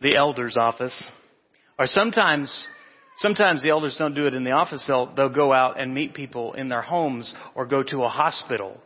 The 0.00 0.14
elder's 0.14 0.56
office. 0.56 0.94
Or 1.80 1.88
sometimes, 1.88 2.68
sometimes 3.18 3.62
the 3.62 3.70
elders 3.70 3.96
don't 3.98 4.14
do 4.14 4.26
it 4.26 4.34
in 4.34 4.44
the 4.44 4.52
office. 4.52 4.84
They'll, 4.86 5.14
they'll 5.14 5.28
go 5.28 5.52
out 5.52 5.80
and 5.80 5.94
meet 5.94 6.14
people 6.14 6.54
in 6.54 6.68
their 6.68 6.82
homes 6.82 7.34
or 7.54 7.66
go 7.66 7.82
to 7.82 8.02
a 8.02 8.08
hospital. 8.08 8.78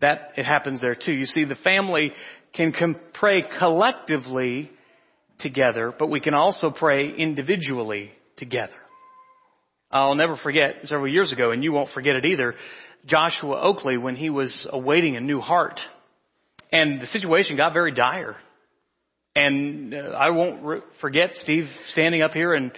That, 0.00 0.32
it 0.36 0.44
happens 0.44 0.80
there 0.80 0.94
too. 0.94 1.12
You 1.12 1.26
see, 1.26 1.44
the 1.44 1.56
family 1.56 2.12
can 2.54 2.72
com- 2.72 2.96
pray 3.14 3.44
collectively 3.58 4.70
together, 5.38 5.92
but 5.96 6.08
we 6.08 6.20
can 6.20 6.34
also 6.34 6.70
pray 6.76 7.14
individually 7.14 8.10
together. 8.36 8.72
I'll 9.90 10.14
never 10.14 10.36
forget 10.36 10.76
several 10.84 11.08
years 11.08 11.32
ago, 11.32 11.52
and 11.52 11.62
you 11.62 11.72
won't 11.72 11.90
forget 11.90 12.16
it 12.16 12.24
either, 12.24 12.54
Joshua 13.06 13.60
Oakley 13.60 13.96
when 13.96 14.16
he 14.16 14.30
was 14.30 14.66
awaiting 14.70 15.16
a 15.16 15.20
new 15.20 15.40
heart. 15.40 15.78
And 16.72 17.00
the 17.00 17.06
situation 17.06 17.56
got 17.56 17.72
very 17.72 17.92
dire. 17.92 18.36
And 19.36 19.94
uh, 19.94 19.98
I 20.18 20.30
won't 20.30 20.64
re- 20.64 20.80
forget 21.00 21.32
Steve 21.34 21.66
standing 21.88 22.22
up 22.22 22.32
here 22.32 22.54
and, 22.54 22.72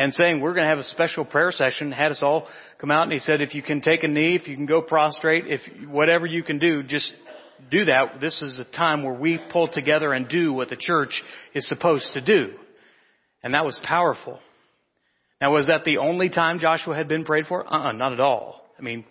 and 0.00 0.14
saying, 0.14 0.40
we're 0.40 0.54
going 0.54 0.64
to 0.64 0.70
have 0.70 0.78
a 0.78 0.84
special 0.84 1.26
prayer 1.26 1.52
session, 1.52 1.92
had 1.92 2.10
us 2.10 2.22
all 2.22 2.48
come 2.80 2.90
out 2.90 3.02
and 3.02 3.12
he 3.12 3.18
said, 3.18 3.42
if 3.42 3.54
you 3.54 3.62
can 3.62 3.82
take 3.82 4.02
a 4.02 4.08
knee, 4.08 4.34
if 4.34 4.48
you 4.48 4.56
can 4.56 4.64
go 4.64 4.80
prostrate, 4.80 5.44
if 5.46 5.60
whatever 5.90 6.24
you 6.24 6.42
can 6.42 6.58
do, 6.58 6.82
just 6.82 7.12
do 7.70 7.84
that, 7.84 8.18
this 8.18 8.40
is 8.40 8.58
a 8.58 8.64
time 8.74 9.02
where 9.02 9.12
we 9.12 9.38
pull 9.52 9.68
together 9.68 10.14
and 10.14 10.26
do 10.26 10.54
what 10.54 10.70
the 10.70 10.76
church 10.76 11.22
is 11.54 11.68
supposed 11.68 12.14
to 12.14 12.24
do. 12.24 12.54
And 13.42 13.52
that 13.52 13.66
was 13.66 13.78
powerful. 13.84 14.40
Now, 15.38 15.52
was 15.52 15.66
that 15.66 15.84
the 15.84 15.98
only 15.98 16.30
time 16.30 16.60
Joshua 16.60 16.96
had 16.96 17.06
been 17.06 17.26
prayed 17.26 17.44
for? 17.46 17.62
Uh-uh, 17.70 17.92
not 17.92 18.14
at 18.14 18.20
all. 18.20 18.62
I 18.78 18.82
mean, 18.82 19.04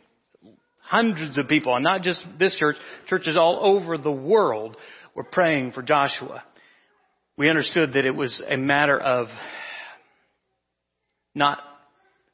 hundreds 0.81 1.37
of 1.37 1.47
people, 1.47 1.75
and 1.75 1.83
not 1.83 2.01
just 2.01 2.25
this 2.39 2.55
church, 2.55 2.77
churches 3.07 3.37
all 3.37 3.59
over 3.61 3.99
the 3.99 4.11
world 4.11 4.75
were 5.13 5.23
praying 5.23 5.71
for 5.71 5.83
Joshua. 5.83 6.43
We 7.37 7.47
understood 7.47 7.93
that 7.93 8.05
it 8.05 8.15
was 8.15 8.41
a 8.49 8.57
matter 8.57 8.99
of 8.99 9.27
not 11.39 11.59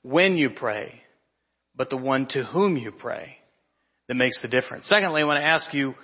when 0.01 0.35
you 0.35 0.49
pray, 0.49 1.01
but 1.75 1.89
the 1.89 1.97
one 1.97 2.27
to 2.31 2.43
whom 2.43 2.75
you 2.75 2.91
pray 2.91 3.37
that 4.09 4.15
makes 4.15 4.41
the 4.41 4.49
difference. 4.49 4.87
Secondly, 4.87 5.21
I 5.21 5.25
want 5.25 5.39
to 5.39 5.45
ask 5.45 5.73
you, 5.73 5.95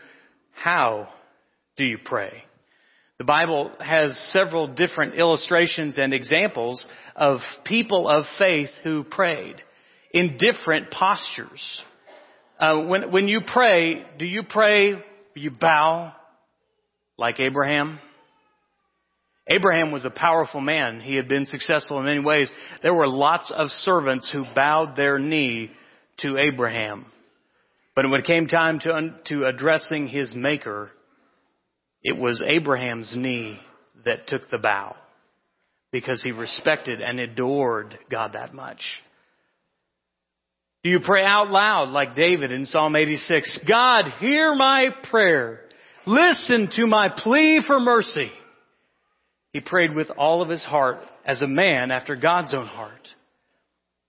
how 0.51 1.09
do 1.75 1.83
you 1.83 1.97
pray? 2.03 2.43
The 3.17 3.25
Bible 3.25 3.71
has 3.79 4.17
several 4.31 4.67
different 4.67 5.15
illustrations 5.15 5.95
and 5.97 6.13
examples 6.13 6.87
of 7.15 7.39
people 7.65 8.07
of 8.07 8.25
faith 8.39 8.69
who 8.83 9.03
prayed 9.03 9.57
in 10.13 10.37
different 10.37 10.91
postures. 10.91 11.81
Uh, 12.59 12.83
when, 12.83 13.11
when 13.11 13.27
you 13.27 13.41
pray, 13.45 14.05
do 14.17 14.25
you 14.25 14.43
pray, 14.47 14.93
you 15.35 15.51
bow 15.51 16.13
like 17.17 17.39
Abraham? 17.39 17.99
Abraham 19.55 19.91
was 19.91 20.05
a 20.05 20.09
powerful 20.09 20.61
man. 20.61 21.01
He 21.01 21.15
had 21.15 21.27
been 21.27 21.45
successful 21.45 21.99
in 21.99 22.05
many 22.05 22.19
ways. 22.19 22.49
There 22.81 22.93
were 22.93 23.07
lots 23.07 23.51
of 23.55 23.69
servants 23.69 24.31
who 24.31 24.45
bowed 24.55 24.95
their 24.95 25.19
knee 25.19 25.71
to 26.19 26.37
Abraham. 26.37 27.05
But 27.95 28.09
when 28.09 28.21
it 28.21 28.27
came 28.27 28.47
time 28.47 28.79
to, 28.81 29.15
to 29.25 29.45
addressing 29.45 30.07
his 30.07 30.33
maker, 30.33 30.91
it 32.01 32.17
was 32.17 32.41
Abraham's 32.45 33.13
knee 33.15 33.59
that 34.05 34.27
took 34.27 34.49
the 34.49 34.57
bow 34.57 34.95
because 35.91 36.23
he 36.23 36.31
respected 36.31 37.01
and 37.01 37.19
adored 37.19 37.97
God 38.09 38.33
that 38.33 38.53
much. 38.53 38.81
Do 40.83 40.89
you 40.89 40.99
pray 41.05 41.23
out 41.23 41.51
loud 41.51 41.89
like 41.89 42.15
David 42.15 42.51
in 42.51 42.65
Psalm 42.65 42.95
86? 42.95 43.59
God, 43.67 44.05
hear 44.19 44.55
my 44.55 44.87
prayer. 45.09 45.59
Listen 46.07 46.69
to 46.75 46.87
my 46.87 47.09
plea 47.15 47.61
for 47.67 47.79
mercy. 47.79 48.31
He 49.53 49.59
prayed 49.59 49.93
with 49.93 50.09
all 50.17 50.41
of 50.41 50.49
his 50.49 50.63
heart 50.63 50.99
as 51.25 51.41
a 51.41 51.47
man 51.47 51.91
after 51.91 52.15
God's 52.15 52.53
own 52.53 52.67
heart. 52.67 53.07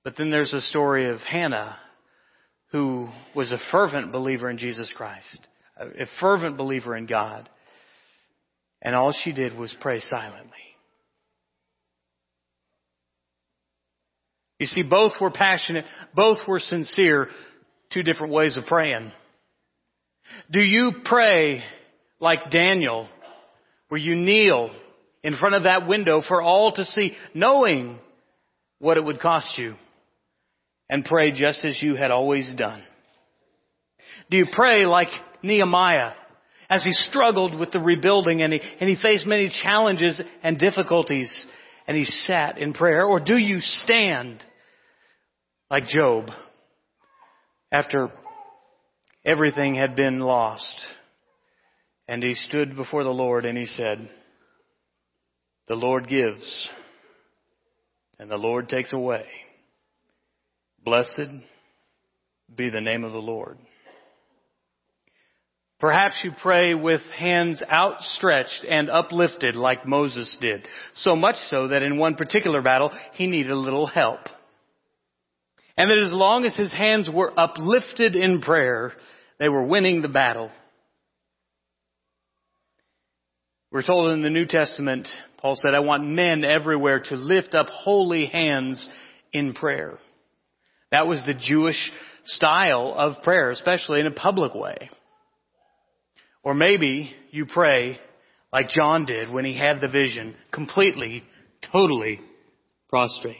But 0.05 0.15
then 0.17 0.31
there's 0.31 0.53
a 0.53 0.61
story 0.61 1.09
of 1.09 1.21
Hannah, 1.21 1.77
who 2.71 3.09
was 3.35 3.53
a 3.53 3.59
fervent 3.71 4.13
believer 4.13 4.49
in 4.49 4.59
Jesus 4.59 4.91
Christ, 4.97 5.47
a 5.79 6.07
fervent 6.21 6.57
believer 6.57 6.97
in 6.97 7.07
God. 7.07 7.49
And 8.81 8.95
all 8.95 9.13
she 9.13 9.33
did 9.33 9.57
was 9.57 9.75
pray 9.81 10.01
silently. 10.01 10.51
You 14.59 14.67
see, 14.67 14.83
both 14.83 15.13
were 15.21 15.31
passionate, 15.31 15.85
both 16.15 16.39
were 16.47 16.61
sincere, 16.61 17.29
two 17.93 18.03
different 18.03 18.33
ways 18.33 18.57
of 18.57 18.65
praying. 18.67 19.11
Do 20.51 20.61
you 20.61 20.93
pray 21.05 21.63
like 22.21 22.51
Daniel, 22.51 23.09
where 23.89 24.01
you 24.01 24.15
kneel 24.15 24.71
in 25.23 25.37
front 25.37 25.55
of 25.55 25.65
that 25.65 25.87
window 25.87 26.23
for 26.27 26.43
all 26.43 26.73
to 26.73 26.85
see, 26.85 27.13
knowing 27.35 27.99
what 28.79 28.97
it 28.97 29.05
would 29.05 29.21
cost 29.21 29.57
you, 29.59 29.75
and 30.91 31.05
pray 31.05 31.33
just 31.33 31.65
as 31.65 31.81
you 31.81 31.95
had 31.95 32.11
always 32.11 32.53
done? 32.57 32.83
Do 34.31 34.37
you 34.37 34.47
pray 34.53 34.87
like 34.87 35.09
Nehemiah 35.43 36.13
as 36.69 36.85
he 36.85 36.93
struggled 36.93 37.59
with 37.59 37.71
the 37.71 37.81
rebuilding 37.81 38.43
and 38.43 38.53
he, 38.53 38.61
and 38.81 38.89
he 38.89 38.97
faced 39.01 39.27
many 39.27 39.53
challenges 39.63 40.21
and 40.43 40.59
difficulties 40.59 41.47
and 41.87 41.97
he 41.97 42.05
sat 42.05 42.59
in 42.59 42.73
prayer? 42.73 43.05
Or 43.05 43.21
do 43.21 43.37
you 43.37 43.61
stand 43.61 44.45
like 45.71 45.87
Job 45.87 46.29
after 47.73 48.11
everything 49.25 49.75
had 49.75 49.97
been 49.97 50.21
lost 50.21 50.81
and 52.09 52.23
he 52.23 52.35
stood 52.35 52.77
before 52.77 53.05
the 53.05 53.11
Lord 53.11 53.45
and 53.45 53.57
he 53.57 53.67
said, 53.67 54.09
the 55.69 55.75
Lord 55.75 56.09
gives 56.09 56.71
and 58.19 58.31
the 58.31 58.37
Lord 58.37 58.69
takes 58.69 58.93
away. 58.93 59.27
Blessed 60.85 61.31
be 62.55 62.71
the 62.71 62.81
name 62.81 63.05
of 63.05 63.13
the 63.13 63.19
Lord. 63.19 63.59
Perhaps 65.81 66.15
you 66.23 66.31
pray 66.41 66.75
with 66.75 67.01
hands 67.17 67.61
outstretched 67.69 68.65
and 68.71 68.89
uplifted 68.89 69.57
like 69.57 69.85
Moses 69.85 70.37
did. 70.41 70.67
So 70.95 71.17
much 71.17 71.35
so 71.49 71.69
that 71.69 71.83
in 71.83 71.99
one 71.99 72.15
particular 72.15 72.63
battle, 72.63 72.93
he 73.15 73.27
needed 73.27 73.51
a 73.51 73.57
little 73.57 73.89
help. 73.89 74.21
And 75.77 75.91
that 75.91 75.99
as 75.99 76.13
long 76.13 76.45
as 76.45 76.57
his 76.57 76.73
hands 76.73 77.11
were 77.13 77.33
uplifted 77.37 78.15
in 78.15 78.41
prayer, 78.41 78.93
they 79.41 79.49
were 79.49 79.65
winning 79.65 80.03
the 80.03 80.09
battle. 80.09 80.53
We're 83.73 83.83
told 83.83 84.13
in 84.13 84.23
the 84.23 84.31
New 84.31 84.47
Testament 84.47 85.09
Paul 85.43 85.57
said, 85.57 85.75
I 85.75 85.81
want 85.81 86.07
men 86.07 86.45
everywhere 86.45 87.01
to 87.01 87.17
lift 87.17 87.55
up 87.55 87.67
holy 87.67 88.27
hands 88.27 88.89
in 89.33 89.55
prayer. 89.55 89.99
That 90.93 91.09
was 91.09 91.21
the 91.27 91.35
Jewish 91.35 91.91
style 92.25 92.95
of 92.97 93.25
prayer, 93.25 93.51
especially 93.51 93.99
in 93.99 94.07
a 94.07 94.13
public 94.13 94.55
way. 94.55 94.89
Or 96.45 96.55
maybe 96.55 97.13
you 97.33 97.47
pray 97.47 97.99
like 98.53 98.69
John 98.69 99.05
did 99.05 99.33
when 99.33 99.45
he 99.45 99.59
had 99.59 99.81
the 99.81 99.89
vision, 99.89 100.37
completely, 100.53 101.25
totally 101.73 102.21
prostrate. 102.89 103.37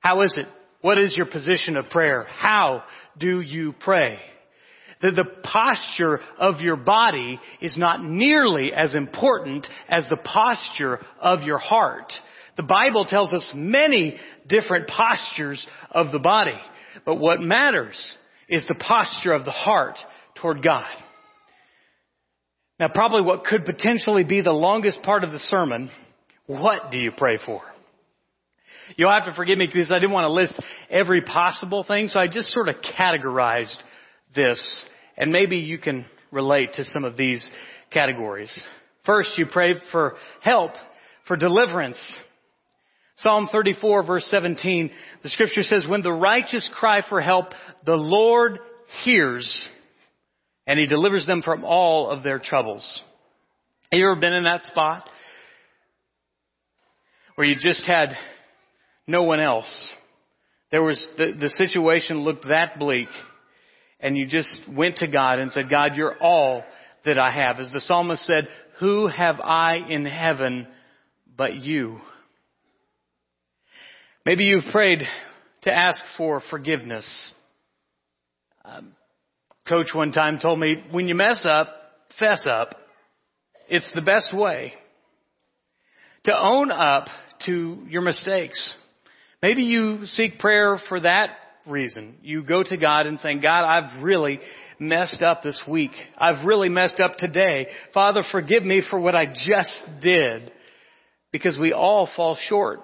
How 0.00 0.22
is 0.22 0.34
it? 0.36 0.46
What 0.80 0.98
is 0.98 1.16
your 1.16 1.26
position 1.26 1.76
of 1.76 1.90
prayer? 1.90 2.24
How 2.24 2.82
do 3.18 3.40
you 3.40 3.74
pray? 3.78 4.18
That 5.02 5.16
the 5.16 5.24
posture 5.42 6.20
of 6.38 6.60
your 6.60 6.76
body 6.76 7.40
is 7.60 7.76
not 7.78 8.04
nearly 8.04 8.72
as 8.72 8.94
important 8.94 9.66
as 9.88 10.06
the 10.08 10.16
posture 10.16 11.00
of 11.20 11.42
your 11.42 11.58
heart. 11.58 12.12
The 12.56 12.62
Bible 12.62 13.06
tells 13.06 13.32
us 13.32 13.50
many 13.54 14.18
different 14.48 14.88
postures 14.88 15.66
of 15.90 16.12
the 16.12 16.18
body, 16.18 16.58
but 17.06 17.16
what 17.16 17.40
matters 17.40 18.14
is 18.48 18.66
the 18.66 18.74
posture 18.74 19.32
of 19.32 19.44
the 19.44 19.50
heart 19.50 19.96
toward 20.40 20.62
God. 20.62 20.92
Now 22.78 22.88
probably 22.92 23.22
what 23.22 23.44
could 23.44 23.64
potentially 23.64 24.24
be 24.24 24.40
the 24.40 24.52
longest 24.52 25.02
part 25.02 25.24
of 25.24 25.32
the 25.32 25.38
sermon, 25.38 25.90
what 26.46 26.90
do 26.90 26.98
you 26.98 27.12
pray 27.16 27.38
for? 27.44 27.62
You'll 28.96 29.12
have 29.12 29.26
to 29.26 29.34
forgive 29.34 29.56
me 29.56 29.66
because 29.66 29.90
I 29.90 29.94
didn't 29.94 30.10
want 30.10 30.24
to 30.24 30.32
list 30.32 30.60
every 30.90 31.22
possible 31.22 31.84
thing, 31.84 32.08
so 32.08 32.18
I 32.18 32.26
just 32.26 32.50
sort 32.50 32.68
of 32.68 32.76
categorized 32.98 33.76
this 34.34 34.86
and 35.16 35.30
maybe 35.30 35.56
you 35.56 35.78
can 35.78 36.06
relate 36.32 36.74
to 36.74 36.84
some 36.84 37.04
of 37.04 37.16
these 37.16 37.48
categories. 37.92 38.52
First, 39.04 39.32
you 39.36 39.46
pray 39.50 39.74
for 39.92 40.16
help, 40.40 40.72
for 41.26 41.36
deliverance. 41.36 41.98
Psalm 43.16 43.48
34 43.52 44.04
verse 44.04 44.26
17, 44.30 44.90
the 45.22 45.28
scripture 45.28 45.62
says, 45.62 45.86
when 45.88 46.02
the 46.02 46.12
righteous 46.12 46.68
cry 46.74 47.02
for 47.06 47.20
help, 47.20 47.46
the 47.84 47.94
Lord 47.94 48.58
hears 49.04 49.68
and 50.66 50.78
he 50.78 50.86
delivers 50.86 51.26
them 51.26 51.42
from 51.42 51.64
all 51.64 52.08
of 52.08 52.22
their 52.22 52.38
troubles. 52.38 53.02
Have 53.92 53.98
you 53.98 54.06
ever 54.10 54.20
been 54.20 54.32
in 54.32 54.44
that 54.44 54.62
spot? 54.64 55.08
Where 57.34 57.46
you 57.46 57.56
just 57.56 57.84
had 57.86 58.10
no 59.06 59.24
one 59.24 59.40
else. 59.40 59.92
There 60.70 60.82
was, 60.82 61.04
the, 61.18 61.32
the 61.38 61.50
situation 61.50 62.20
looked 62.20 62.46
that 62.48 62.78
bleak 62.78 63.08
and 64.02 64.16
you 64.16 64.26
just 64.26 64.62
went 64.70 64.96
to 64.96 65.06
God 65.06 65.38
and 65.38 65.50
said, 65.50 65.70
God, 65.70 65.94
you're 65.94 66.16
all 66.18 66.64
that 67.04 67.18
I 67.18 67.30
have. 67.30 67.58
As 67.58 67.70
the 67.72 67.80
psalmist 67.80 68.22
said, 68.24 68.48
who 68.78 69.08
have 69.08 69.40
I 69.40 69.76
in 69.76 70.06
heaven 70.06 70.66
but 71.36 71.54
you? 71.56 72.00
Maybe 74.24 74.44
you've 74.44 74.70
prayed 74.72 75.00
to 75.62 75.72
ask 75.72 76.02
for 76.16 76.42
forgiveness. 76.50 77.32
Um, 78.64 78.92
coach 79.68 79.88
one 79.94 80.12
time 80.12 80.38
told 80.38 80.58
me, 80.58 80.82
when 80.90 81.08
you 81.08 81.14
mess 81.14 81.46
up, 81.48 81.68
fess 82.18 82.46
up. 82.48 82.74
It's 83.68 83.92
the 83.94 84.02
best 84.02 84.34
way 84.34 84.72
to 86.24 86.36
own 86.36 86.70
up 86.70 87.06
to 87.46 87.78
your 87.88 88.02
mistakes. 88.02 88.74
Maybe 89.42 89.62
you 89.62 90.06
seek 90.06 90.38
prayer 90.38 90.78
for 90.88 91.00
that 91.00 91.30
reason. 91.70 92.16
You 92.22 92.42
go 92.42 92.62
to 92.62 92.76
God 92.76 93.06
and 93.06 93.18
saying, 93.18 93.40
God, 93.40 93.64
I've 93.64 94.02
really 94.02 94.40
messed 94.78 95.22
up 95.22 95.42
this 95.42 95.60
week. 95.68 95.92
I've 96.18 96.44
really 96.44 96.68
messed 96.68 97.00
up 97.00 97.16
today. 97.16 97.68
Father, 97.94 98.22
forgive 98.30 98.64
me 98.64 98.82
for 98.88 98.98
what 98.98 99.14
I 99.14 99.26
just 99.26 99.82
did. 100.02 100.52
Because 101.32 101.56
we 101.58 101.72
all 101.72 102.08
fall 102.16 102.36
short 102.48 102.80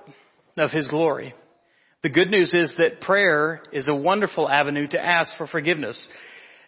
of 0.56 0.70
His 0.70 0.88
glory. 0.88 1.34
The 2.02 2.10
good 2.10 2.30
news 2.30 2.54
is 2.54 2.74
that 2.78 3.00
prayer 3.00 3.60
is 3.72 3.88
a 3.88 3.94
wonderful 3.94 4.48
avenue 4.48 4.86
to 4.88 5.04
ask 5.04 5.36
for 5.36 5.46
forgiveness. 5.46 6.08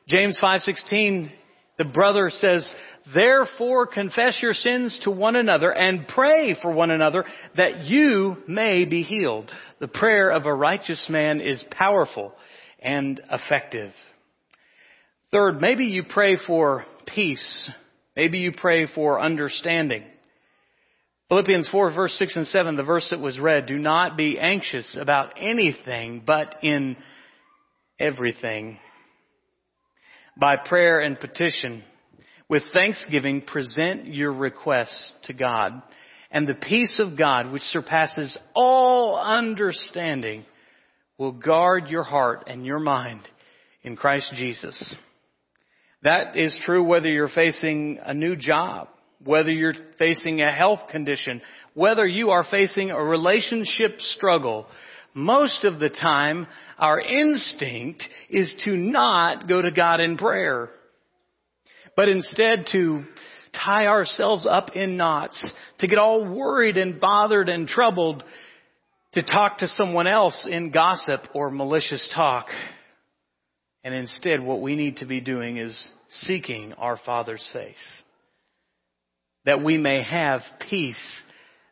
James 0.09 0.39
5:16 0.43 1.31
the 1.79 1.85
brother 1.85 2.29
says, 2.29 2.75
therefore 3.15 3.87
confess 3.87 4.41
your 4.43 4.53
sins 4.53 4.99
to 5.05 5.13
one 5.13 5.37
another 5.37 5.73
and 5.73 6.09
pray 6.09 6.57
for 6.61 6.73
one 6.73 6.91
another 6.91 7.25
that 7.57 7.83
you 7.83 8.37
may 8.49 8.85
be 8.85 9.03
healed. 9.03 9.51
The 9.79 9.87
prayer 9.89 10.31
of 10.31 10.45
a 10.45 10.53
righteous 10.53 11.07
man 11.09 11.41
is 11.41 11.65
powerful 11.71 12.35
and 12.81 13.21
effective. 13.31 13.93
Third, 15.31 15.61
maybe 15.61 15.85
you 15.85 16.03
pray 16.03 16.37
for 16.47 16.85
peace. 17.07 17.71
Maybe 18.17 18.39
you 18.39 18.53
pray 18.57 18.87
for 18.93 19.21
understanding. 19.21 20.03
Philippians 21.29 21.69
4 21.69 21.95
verse 21.95 22.15
6 22.19 22.37
and 22.37 22.47
7, 22.47 22.75
the 22.75 22.83
verse 22.83 23.09
that 23.11 23.21
was 23.21 23.39
read, 23.39 23.67
do 23.67 23.79
not 23.79 24.17
be 24.17 24.39
anxious 24.41 24.97
about 25.01 25.35
anything, 25.39 26.23
but 26.27 26.57
in 26.63 26.97
everything. 28.01 28.79
By 30.39 30.57
prayer 30.57 31.01
and 31.01 31.19
petition, 31.19 31.83
with 32.49 32.63
thanksgiving, 32.73 33.43
present 33.43 34.07
your 34.07 34.33
requests 34.33 35.13
to 35.25 35.33
God. 35.33 35.83
And 36.31 36.47
the 36.47 36.55
peace 36.55 37.01
of 37.05 37.19
God, 37.19 37.51
which 37.51 37.63
surpasses 37.63 38.39
all 38.55 39.19
understanding, 39.19 40.45
will 41.19 41.33
guard 41.33 41.89
your 41.89 42.05
heart 42.05 42.45
and 42.47 42.65
your 42.65 42.79
mind 42.79 43.23
in 43.83 43.97
Christ 43.97 44.33
Jesus. 44.37 44.95
That 46.03 46.37
is 46.37 46.57
true 46.65 46.85
whether 46.85 47.09
you're 47.09 47.29
facing 47.29 47.99
a 48.05 48.15
new 48.15 48.37
job, 48.37 48.89
whether 49.25 49.51
you're 49.51 49.75
facing 49.99 50.41
a 50.41 50.53
health 50.53 50.81
condition, 50.91 51.43
whether 51.75 52.07
you 52.07 52.31
are 52.31 52.47
facing 52.49 52.91
a 52.91 53.03
relationship 53.03 54.01
struggle. 54.01 54.67
Most 55.15 55.65
of 55.65 55.79
the 55.79 55.89
time, 55.89 56.47
our 56.79 57.01
instinct 57.01 58.05
is 58.31 58.53
to 58.65 58.77
not 58.77 59.49
go 59.49 59.61
to 59.61 59.71
God 59.71 60.01
in 60.01 60.17
prayer, 60.17 60.71
but 61.97 62.09
instead 62.09 62.67
to 62.73 63.05
tie 63.53 63.87
ourselves 63.87 64.47
up 64.47 64.77
in 64.77 64.97
knots, 64.97 65.41
to 65.79 65.89
get 65.89 65.99
all 65.99 66.25
worried 66.25 66.77
and 66.77 67.01
bothered 67.01 67.49
and 67.49 67.67
troubled, 67.67 68.23
to 69.15 69.23
talk 69.23 69.59
to 69.59 69.69
someone 69.69 70.07
else 70.07 70.47
in 70.49 70.71
gossip 70.71 71.23
or 71.35 71.51
malicious 71.51 72.11
talk. 72.15 72.47
And 73.83 73.95
instead, 73.95 74.41
what 74.43 74.61
we 74.61 74.77
need 74.77 74.99
to 74.99 75.07
be 75.07 75.21
doing 75.21 75.57
is 75.57 75.91
seeking 76.09 76.75
our 76.75 76.99
Father's 77.05 77.49
face. 77.53 77.75
That 79.45 79.65
we 79.65 79.79
may 79.79 80.03
have 80.03 80.43
peace 80.69 81.23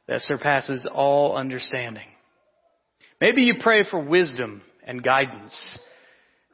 that 0.09 0.23
surpasses 0.23 0.88
all 0.90 1.37
understanding. 1.37 2.07
Maybe 3.20 3.42
you 3.42 3.54
pray 3.61 3.82
for 3.88 3.99
wisdom 3.99 4.62
and 4.87 5.02
guidance. 5.02 5.78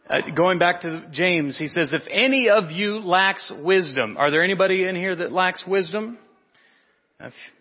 Uh, 0.08 0.20
going 0.36 0.58
back 0.58 0.82
to 0.82 1.08
James, 1.10 1.58
he 1.58 1.66
says, 1.66 1.92
if 1.92 2.02
any 2.10 2.48
of 2.48 2.70
you 2.70 2.98
lacks 2.98 3.52
wisdom, 3.60 4.16
are 4.16 4.30
there 4.30 4.44
anybody 4.44 4.84
in 4.84 4.94
here 4.94 5.16
that 5.16 5.32
lacks 5.32 5.64
wisdom? 5.66 6.18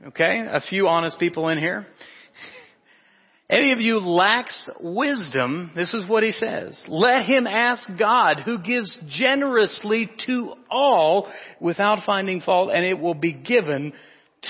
Okay, 0.08 0.43
a 0.50 0.62
few 0.62 0.88
honest 0.88 1.20
people 1.20 1.50
in 1.50 1.60
here. 1.60 1.86
Any 3.50 3.74
of 3.74 3.79
you 3.79 4.00
lacks 4.00 4.70
wisdom, 4.79 5.72
this 5.75 5.93
is 5.93 6.10
what 6.10 6.24
he 6.24 6.31
says. 6.31 6.84
Let 6.88 7.25
him 7.25 7.46
ask 7.46 7.84
God 8.00 8.39
who 8.43 8.58
gives 8.58 8.98
generously 9.10 10.10
to 10.25 10.53
all 10.72 11.31
without 11.60 12.00
finding 12.05 12.39
fault 12.39 12.72
and 12.74 12.86
it 12.86 12.98
will 12.98 13.13
be 13.13 13.34
given 13.34 13.93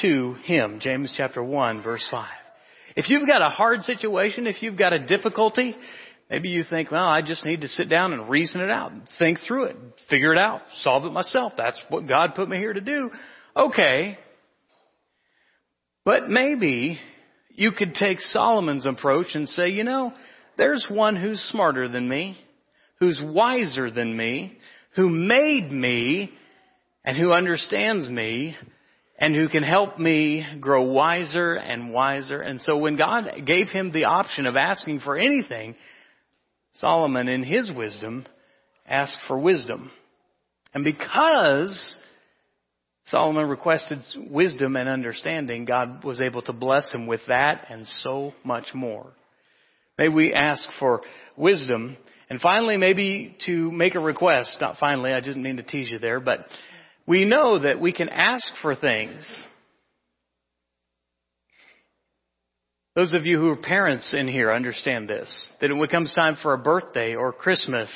to 0.02 0.36
him. 0.44 0.80
James 0.80 1.14
chapter 1.18 1.44
1 1.44 1.84
verse 1.84 2.08
5. 2.10 2.28
If 2.96 3.10
you've 3.10 3.28
got 3.28 3.42
a 3.42 3.50
hard 3.50 3.82
situation, 3.84 4.48
if 4.48 4.62
you've 4.62 4.78
got 4.78 4.94
a 4.94 5.00
difficulty, 5.00 5.76
maybe 6.30 6.50
you 6.50 6.64
think, 6.70 6.92
well, 6.92 7.08
I 7.08 7.22
just 7.22 7.46
need 7.46 7.62
to 7.62 7.68
sit 7.68 7.90
down 7.90 8.14
and 8.14 8.30
reason 8.30 8.62
it 8.62 8.70
out, 8.70 8.92
think 9.20 9.40
through 9.48 9.66
it, 9.66 9.78
figure 10.10 10.34
it 10.34 10.40
out, 10.40 10.62
solve 10.82 11.06
it 11.06 11.12
myself. 11.12 11.54
That's 11.58 11.80
what 11.90 12.08
God 12.08 12.36
put 12.36 12.50
me 12.50 12.58
here 12.58 12.74
to 12.74 12.82
do. 12.82 13.10
Okay. 13.56 14.18
But 16.04 16.30
maybe 16.30 17.00
you 17.50 17.72
could 17.72 17.94
take 17.94 18.20
Solomon's 18.20 18.86
approach 18.86 19.36
and 19.36 19.48
say, 19.48 19.70
you 19.70 19.84
know, 19.84 20.14
there's 20.58 20.86
one 20.90 21.16
who's 21.16 21.40
smarter 21.52 21.88
than 21.88 22.08
me, 22.08 22.38
who's 23.00 23.22
wiser 23.24 23.90
than 23.90 24.16
me, 24.16 24.58
who 24.96 25.10
made 25.10 25.72
me, 25.72 26.32
and 27.04 27.18
who 27.18 27.32
understands 27.32 28.08
me, 28.10 28.56
and 29.22 29.34
who 29.36 29.48
can 29.48 29.64
help 29.64 29.98
me 29.98 30.46
grow 30.60 30.82
wiser 30.82 31.54
and 31.54 31.94
wiser. 31.94 32.42
And 32.42 32.60
so 32.60 32.76
when 32.76 32.98
God 32.98 33.26
gave 33.46 33.70
him 33.70 33.92
the 33.92 34.06
option 34.06 34.46
of 34.46 34.58
asking 34.58 35.00
for 35.00 35.18
anything, 35.18 35.76
Solomon 36.74 37.30
in 37.30 37.44
his 37.44 37.72
wisdom 37.74 38.26
asked 38.86 39.20
for 39.28 39.40
wisdom. 39.40 39.92
And 40.74 40.84
because 40.84 41.98
Solomon 43.12 43.50
requested 43.50 44.00
wisdom 44.30 44.78
and 44.78 44.88
understanding. 44.88 45.66
God 45.66 46.04
was 46.04 46.22
able 46.22 46.42
to 46.44 46.54
bless 46.54 46.92
him 46.94 47.08
with 47.08 47.20
that 47.28 47.66
and 47.70 47.86
so 47.86 48.34
much 48.44 48.68
more. 48.74 49.12
May 49.98 50.08
we 50.08 50.34
ask 50.34 50.68
for 50.80 51.02
wisdom. 51.36 51.98
And 52.30 52.40
finally, 52.40 52.78
maybe 52.78 53.36
to 53.46 53.70
make 53.72 53.96
a 53.96 54.00
request. 54.00 54.58
Not 54.62 54.78
finally, 54.78 55.12
I 55.12 55.20
didn't 55.20 55.44
mean 55.44 55.58
to 55.58 55.64
tease 55.64 55.90
you 55.90 56.00
there, 56.00 56.22
but 56.22 56.46
we 57.08 57.26
know 57.26 57.60
that 57.60 57.80
we 57.80 57.92
can 57.94 58.10
ask 58.10 58.52
for 58.62 58.76
things. 58.76 59.44
Those 62.96 63.14
of 63.14 63.26
you 63.26 63.40
who 63.40 63.50
are 63.50 63.56
parents 63.56 64.16
in 64.18 64.28
here 64.28 64.52
understand 64.52 65.08
this. 65.08 65.52
That 65.62 65.72
when 65.72 65.84
it 65.84 65.92
comes 65.92 66.14
time 66.14 66.38
for 66.42 66.54
a 66.54 66.58
birthday 66.58 67.16
or 67.16 67.32
Christmas, 67.32 67.90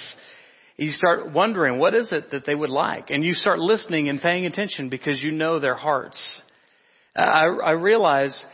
you 0.77 0.91
start 0.91 1.31
wondering 1.31 1.79
what 1.79 1.95
is 1.95 2.11
it 2.11 2.31
that 2.31 2.45
they 2.45 2.55
would 2.55 2.69
like 2.69 3.09
and 3.09 3.23
you 3.23 3.33
start 3.33 3.59
listening 3.59 4.09
and 4.09 4.21
paying 4.21 4.45
attention 4.45 4.89
because 4.89 5.21
you 5.21 5.31
know 5.31 5.59
their 5.59 5.75
hearts 5.75 6.41
I, 7.15 7.45
I 7.45 7.71
realize 7.71 8.45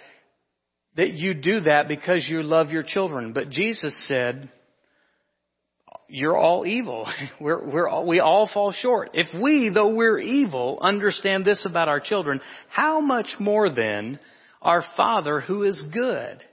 that 0.98 1.14
you 1.14 1.34
do 1.34 1.62
that 1.62 1.88
because 1.88 2.28
you 2.28 2.44
love 2.44 2.70
your 2.70 2.84
children 2.84 3.34
but 3.34 3.50
jesus 3.50 3.96
said 4.08 4.50
you're 6.12 6.38
all 6.38 6.66
evil 6.66 7.08
we're, 7.40 7.64
we're 7.66 7.88
all, 7.90 8.06
we 8.06 8.20
all 8.20 8.50
fall 8.54 8.72
short 8.72 9.12
if 9.14 9.28
we 9.42 9.70
though 9.74 9.94
we're 9.94 10.20
evil 10.20 10.80
understand 10.82 11.46
this 11.46 11.66
about 11.70 11.88
our 11.88 12.00
children 12.00 12.42
how 12.70 13.00
much 13.00 13.28
more 13.40 13.70
then 13.70 14.20
our 14.62 14.84
father 14.96 15.40
who 15.40 15.64
is 15.64 15.84
good 15.94 16.44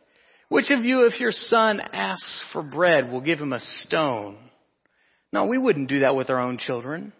which 0.48 0.70
of 0.70 0.84
you 0.84 1.06
if 1.06 1.20
your 1.20 1.32
son 1.32 1.80
asks 1.80 2.44
for 2.52 2.62
bread 2.62 3.10
will 3.10 3.20
give 3.20 3.38
him 3.38 3.52
a 3.52 3.60
stone 3.60 4.36
no, 5.32 5.44
we 5.44 5.58
wouldn't 5.58 5.88
do 5.88 6.00
that 6.00 6.16
with 6.16 6.30
our 6.30 6.40
own 6.40 6.58
children. 6.58 7.12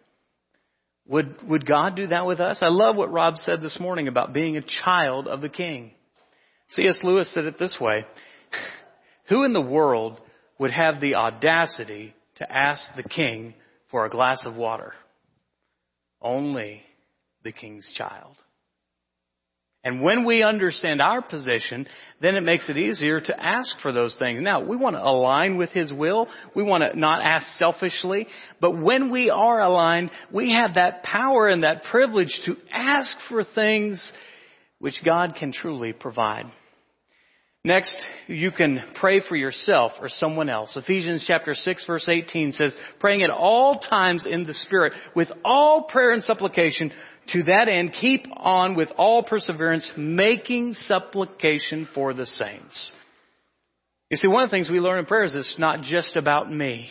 Would, 1.06 1.42
would 1.48 1.66
God 1.66 1.96
do 1.96 2.08
that 2.08 2.26
with 2.26 2.40
us? 2.40 2.58
I 2.62 2.68
love 2.68 2.96
what 2.96 3.12
Rob 3.12 3.36
said 3.38 3.60
this 3.60 3.78
morning 3.80 4.08
about 4.08 4.32
being 4.32 4.56
a 4.56 4.62
child 4.84 5.26
of 5.28 5.40
the 5.40 5.48
King. 5.48 5.92
C.S. 6.70 7.00
Lewis 7.02 7.32
said 7.32 7.46
it 7.46 7.58
this 7.58 7.78
way. 7.80 8.04
Who 9.28 9.44
in 9.44 9.52
the 9.52 9.60
world 9.60 10.20
would 10.58 10.70
have 10.70 11.00
the 11.00 11.14
audacity 11.14 12.14
to 12.38 12.50
ask 12.50 12.82
the 12.96 13.02
king 13.02 13.54
for 13.90 14.04
a 14.04 14.10
glass 14.10 14.44
of 14.44 14.56
water? 14.56 14.92
Only 16.20 16.82
the 17.44 17.52
king's 17.52 17.90
child. 17.96 18.36
And 19.84 20.02
when 20.02 20.24
we 20.24 20.42
understand 20.42 21.00
our 21.00 21.22
position, 21.22 21.86
then 22.20 22.34
it 22.34 22.42
makes 22.42 22.68
it 22.68 22.76
easier 22.76 23.20
to 23.20 23.42
ask 23.42 23.72
for 23.80 23.92
those 23.92 24.16
things. 24.18 24.42
Now, 24.42 24.60
we 24.60 24.76
want 24.76 24.96
to 24.96 25.02
align 25.02 25.56
with 25.56 25.70
His 25.70 25.92
will. 25.92 26.26
We 26.54 26.64
want 26.64 26.82
to 26.82 26.98
not 26.98 27.22
ask 27.22 27.46
selfishly. 27.58 28.26
But 28.60 28.72
when 28.72 29.12
we 29.12 29.30
are 29.30 29.60
aligned, 29.60 30.10
we 30.32 30.52
have 30.52 30.74
that 30.74 31.04
power 31.04 31.46
and 31.46 31.62
that 31.62 31.84
privilege 31.84 32.40
to 32.46 32.56
ask 32.72 33.16
for 33.28 33.44
things 33.44 34.12
which 34.80 35.00
God 35.04 35.36
can 35.38 35.52
truly 35.52 35.92
provide. 35.92 36.46
Next, 37.64 37.96
you 38.28 38.50
can 38.52 38.80
pray 39.00 39.20
for 39.20 39.34
yourself 39.34 39.92
or 40.00 40.08
someone 40.08 40.48
else. 40.48 40.76
Ephesians 40.76 41.24
chapter 41.26 41.54
6 41.54 41.86
verse 41.86 42.08
18 42.08 42.52
says, 42.52 42.74
praying 43.00 43.22
at 43.22 43.30
all 43.30 43.80
times 43.80 44.26
in 44.26 44.44
the 44.44 44.54
Spirit 44.54 44.92
with 45.16 45.28
all 45.44 45.82
prayer 45.82 46.12
and 46.12 46.22
supplication 46.22 46.92
to 47.28 47.42
that 47.44 47.68
end 47.68 47.92
keep 48.00 48.26
on 48.36 48.76
with 48.76 48.88
all 48.96 49.24
perseverance 49.24 49.90
making 49.96 50.74
supplication 50.74 51.88
for 51.94 52.14
the 52.14 52.26
saints. 52.26 52.92
You 54.10 54.16
see, 54.16 54.28
one 54.28 54.44
of 54.44 54.50
the 54.50 54.56
things 54.56 54.70
we 54.70 54.80
learn 54.80 55.00
in 55.00 55.06
prayer 55.06 55.24
is 55.24 55.34
it's 55.34 55.58
not 55.58 55.82
just 55.82 56.16
about 56.16 56.50
me. 56.50 56.90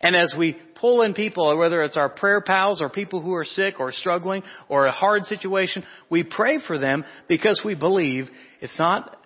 And 0.00 0.16
as 0.16 0.34
we 0.36 0.56
pull 0.80 1.02
in 1.02 1.14
people, 1.14 1.56
whether 1.56 1.82
it's 1.82 1.96
our 1.96 2.08
prayer 2.08 2.40
pals 2.40 2.82
or 2.82 2.88
people 2.88 3.20
who 3.20 3.34
are 3.34 3.44
sick 3.44 3.78
or 3.78 3.92
struggling 3.92 4.42
or 4.68 4.86
a 4.86 4.90
hard 4.90 5.26
situation, 5.26 5.84
we 6.10 6.24
pray 6.24 6.58
for 6.66 6.76
them 6.76 7.04
because 7.28 7.60
we 7.64 7.76
believe 7.76 8.28
it's 8.60 8.76
not 8.80 9.16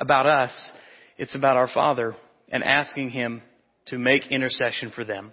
about 0.00 0.26
us. 0.26 0.72
It's 1.18 1.36
about 1.36 1.56
our 1.56 1.68
Father 1.68 2.16
and 2.48 2.64
asking 2.64 3.10
Him 3.10 3.42
to 3.86 3.98
make 3.98 4.32
intercession 4.32 4.90
for 4.94 5.04
them. 5.04 5.32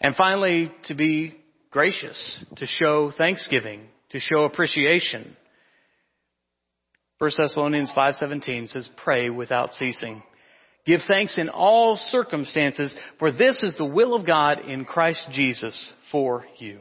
And 0.00 0.14
finally, 0.14 0.70
to 0.84 0.94
be 0.94 1.34
gracious, 1.70 2.44
to 2.56 2.66
show 2.66 3.10
thanksgiving, 3.16 3.86
to 4.10 4.18
show 4.18 4.44
appreciation. 4.44 5.36
1 7.18 7.30
Thessalonians 7.38 7.92
5:17 7.96 8.68
says 8.68 8.88
pray 8.96 9.30
without 9.30 9.72
ceasing. 9.72 10.22
Give 10.84 11.00
thanks 11.06 11.38
in 11.38 11.48
all 11.48 11.96
circumstances 11.96 12.94
for 13.18 13.30
this 13.30 13.62
is 13.62 13.76
the 13.76 13.84
will 13.84 14.14
of 14.14 14.26
God 14.26 14.58
in 14.60 14.84
Christ 14.84 15.28
Jesus 15.30 15.92
for 16.10 16.44
you. 16.58 16.80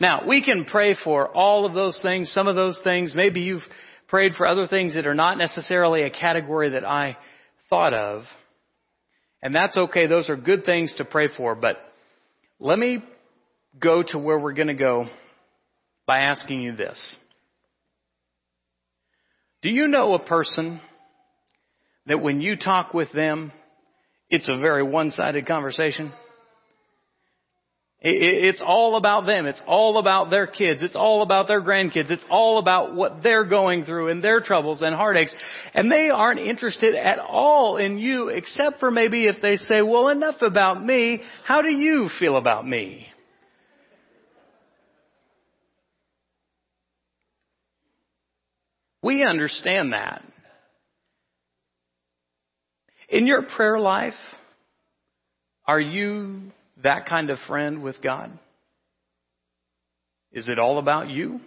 Now, 0.00 0.26
we 0.26 0.44
can 0.44 0.64
pray 0.64 0.94
for 0.94 1.28
all 1.28 1.66
of 1.66 1.74
those 1.74 2.00
things, 2.00 2.32
some 2.32 2.46
of 2.46 2.56
those 2.56 2.78
things. 2.82 3.14
Maybe 3.14 3.40
you've 3.40 3.66
prayed 4.14 4.34
for 4.34 4.46
other 4.46 4.68
things 4.68 4.94
that 4.94 5.08
are 5.08 5.14
not 5.14 5.38
necessarily 5.38 6.04
a 6.04 6.08
category 6.08 6.70
that 6.70 6.84
I 6.84 7.16
thought 7.68 7.92
of. 7.92 8.22
And 9.42 9.52
that's 9.52 9.76
okay. 9.76 10.06
Those 10.06 10.30
are 10.30 10.36
good 10.36 10.64
things 10.64 10.94
to 10.98 11.04
pray 11.04 11.26
for. 11.36 11.56
But 11.56 11.78
let 12.60 12.78
me 12.78 13.02
go 13.76 14.04
to 14.06 14.16
where 14.16 14.38
we're 14.38 14.52
going 14.52 14.68
to 14.68 14.74
go 14.74 15.06
by 16.06 16.20
asking 16.20 16.60
you 16.60 16.76
this. 16.76 17.16
Do 19.62 19.68
you 19.68 19.88
know 19.88 20.14
a 20.14 20.20
person 20.20 20.80
that 22.06 22.22
when 22.22 22.40
you 22.40 22.54
talk 22.54 22.94
with 22.94 23.10
them, 23.10 23.50
it's 24.30 24.48
a 24.48 24.60
very 24.60 24.84
one-sided 24.84 25.44
conversation? 25.44 26.12
It's 28.06 28.60
all 28.60 28.96
about 28.96 29.24
them. 29.24 29.46
It's 29.46 29.62
all 29.66 29.96
about 29.96 30.28
their 30.28 30.46
kids. 30.46 30.82
It's 30.82 30.94
all 30.94 31.22
about 31.22 31.48
their 31.48 31.62
grandkids. 31.62 32.10
It's 32.10 32.24
all 32.28 32.58
about 32.58 32.94
what 32.94 33.22
they're 33.22 33.46
going 33.46 33.86
through 33.86 34.10
and 34.10 34.22
their 34.22 34.40
troubles 34.40 34.82
and 34.82 34.94
heartaches. 34.94 35.34
And 35.72 35.90
they 35.90 36.10
aren't 36.10 36.38
interested 36.38 36.94
at 36.94 37.18
all 37.18 37.78
in 37.78 37.96
you 37.96 38.28
except 38.28 38.78
for 38.78 38.90
maybe 38.90 39.24
if 39.24 39.40
they 39.40 39.56
say, 39.56 39.80
well, 39.80 40.08
enough 40.08 40.42
about 40.42 40.84
me. 40.84 41.22
How 41.44 41.62
do 41.62 41.70
you 41.70 42.10
feel 42.18 42.36
about 42.36 42.68
me? 42.68 43.06
We 49.02 49.24
understand 49.24 49.94
that. 49.94 50.22
In 53.08 53.26
your 53.26 53.44
prayer 53.56 53.78
life, 53.78 54.12
are 55.66 55.80
you 55.80 56.52
that 56.84 57.06
kind 57.06 57.30
of 57.30 57.38
friend 57.46 57.82
with 57.82 58.00
God? 58.00 58.38
Is 60.32 60.48
it 60.48 60.58
all 60.58 60.78
about 60.78 61.10
you? 61.10 61.40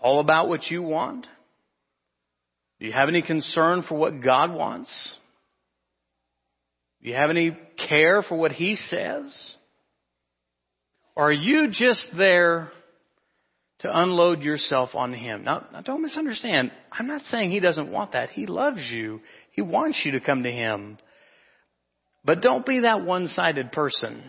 All 0.00 0.20
about 0.20 0.48
what 0.48 0.70
you 0.70 0.82
want? 0.82 1.26
Do 2.78 2.86
you 2.86 2.92
have 2.92 3.08
any 3.08 3.22
concern 3.22 3.82
for 3.86 3.96
what 3.96 4.22
God 4.22 4.52
wants? 4.52 5.14
Do 7.02 7.10
you 7.10 7.14
have 7.14 7.30
any 7.30 7.56
care 7.88 8.22
for 8.22 8.36
what 8.36 8.52
He 8.52 8.76
says? 8.76 9.54
Or 11.14 11.28
are 11.28 11.32
you 11.32 11.68
just 11.70 12.08
there 12.16 12.70
to 13.80 13.98
unload 13.98 14.42
yourself 14.42 14.90
on 14.94 15.12
Him? 15.12 15.44
Now, 15.44 15.66
now 15.72 15.82
don't 15.82 16.02
misunderstand. 16.02 16.72
I'm 16.90 17.06
not 17.06 17.22
saying 17.22 17.50
He 17.50 17.60
doesn't 17.60 17.90
want 17.90 18.12
that. 18.12 18.30
He 18.30 18.46
loves 18.46 18.88
you. 18.90 19.20
He 19.52 19.62
wants 19.62 20.02
you 20.04 20.12
to 20.12 20.20
come 20.20 20.42
to 20.42 20.50
Him. 20.50 20.98
But 22.24 22.42
don't 22.42 22.66
be 22.66 22.80
that 22.80 23.02
one-sided 23.02 23.72
person. 23.72 24.22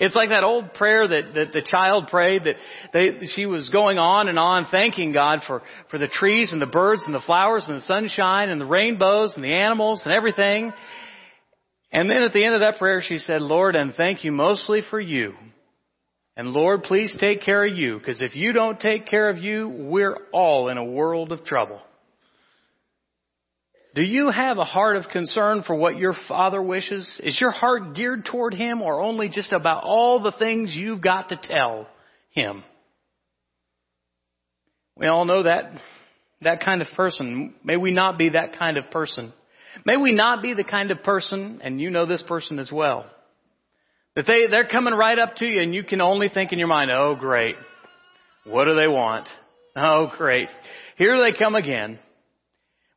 It's 0.00 0.16
like 0.16 0.30
that 0.30 0.44
old 0.44 0.72
prayer 0.72 1.06
that, 1.06 1.34
that 1.34 1.52
the 1.52 1.60
child 1.60 2.08
prayed 2.08 2.44
that 2.44 2.56
they, 2.94 3.26
she 3.34 3.44
was 3.44 3.68
going 3.68 3.98
on 3.98 4.28
and 4.28 4.38
on 4.38 4.66
thanking 4.70 5.12
God 5.12 5.40
for, 5.46 5.60
for 5.90 5.98
the 5.98 6.08
trees 6.08 6.52
and 6.52 6.62
the 6.62 6.66
birds 6.66 7.02
and 7.04 7.14
the 7.14 7.20
flowers 7.20 7.66
and 7.68 7.76
the 7.76 7.82
sunshine 7.82 8.48
and 8.48 8.58
the 8.58 8.66
rainbows 8.66 9.34
and 9.34 9.44
the 9.44 9.52
animals 9.52 10.00
and 10.06 10.14
everything. 10.14 10.72
And 11.92 12.08
then 12.08 12.22
at 12.22 12.32
the 12.32 12.42
end 12.42 12.54
of 12.54 12.60
that 12.60 12.78
prayer 12.78 13.02
she 13.06 13.18
said, 13.18 13.42
Lord, 13.42 13.76
and 13.76 13.92
thank 13.94 14.24
you 14.24 14.32
mostly 14.32 14.80
for 14.88 14.98
you. 14.98 15.34
And 16.38 16.48
Lord, 16.48 16.84
please 16.84 17.14
take 17.20 17.42
care 17.42 17.66
of 17.66 17.76
you, 17.76 17.98
because 17.98 18.22
if 18.22 18.34
you 18.34 18.54
don't 18.54 18.80
take 18.80 19.06
care 19.06 19.28
of 19.28 19.36
you, 19.36 19.68
we're 19.68 20.16
all 20.32 20.70
in 20.70 20.78
a 20.78 20.84
world 20.84 21.30
of 21.30 21.44
trouble. 21.44 21.82
Do 23.94 24.02
you 24.02 24.30
have 24.30 24.56
a 24.56 24.64
heart 24.64 24.96
of 24.96 25.08
concern 25.12 25.64
for 25.66 25.74
what 25.74 25.98
your 25.98 26.14
father 26.26 26.62
wishes? 26.62 27.20
Is 27.22 27.38
your 27.40 27.50
heart 27.50 27.94
geared 27.94 28.24
toward 28.24 28.54
him 28.54 28.80
or 28.80 29.00
only 29.00 29.28
just 29.28 29.52
about 29.52 29.84
all 29.84 30.22
the 30.22 30.32
things 30.32 30.74
you've 30.74 31.02
got 31.02 31.28
to 31.28 31.36
tell 31.36 31.86
him? 32.30 32.64
We 34.96 35.06
all 35.08 35.26
know 35.26 35.42
that, 35.42 35.72
that 36.40 36.64
kind 36.64 36.80
of 36.80 36.88
person. 36.96 37.54
May 37.62 37.76
we 37.76 37.92
not 37.92 38.16
be 38.16 38.30
that 38.30 38.58
kind 38.58 38.78
of 38.78 38.90
person. 38.90 39.32
May 39.84 39.96
we 39.98 40.12
not 40.12 40.42
be 40.42 40.54
the 40.54 40.64
kind 40.64 40.90
of 40.90 41.02
person, 41.02 41.60
and 41.62 41.80
you 41.80 41.90
know 41.90 42.06
this 42.06 42.22
person 42.22 42.58
as 42.58 42.70
well, 42.72 43.06
that 44.14 44.26
they, 44.26 44.46
they're 44.50 44.68
coming 44.68 44.94
right 44.94 45.18
up 45.18 45.36
to 45.36 45.46
you 45.46 45.62
and 45.62 45.74
you 45.74 45.82
can 45.82 46.00
only 46.00 46.28
think 46.28 46.52
in 46.52 46.58
your 46.58 46.68
mind, 46.68 46.90
oh 46.90 47.16
great. 47.18 47.56
What 48.44 48.64
do 48.64 48.74
they 48.74 48.88
want? 48.88 49.28
Oh 49.76 50.10
great. 50.16 50.48
Here 50.96 51.22
they 51.22 51.36
come 51.38 51.54
again. 51.54 51.98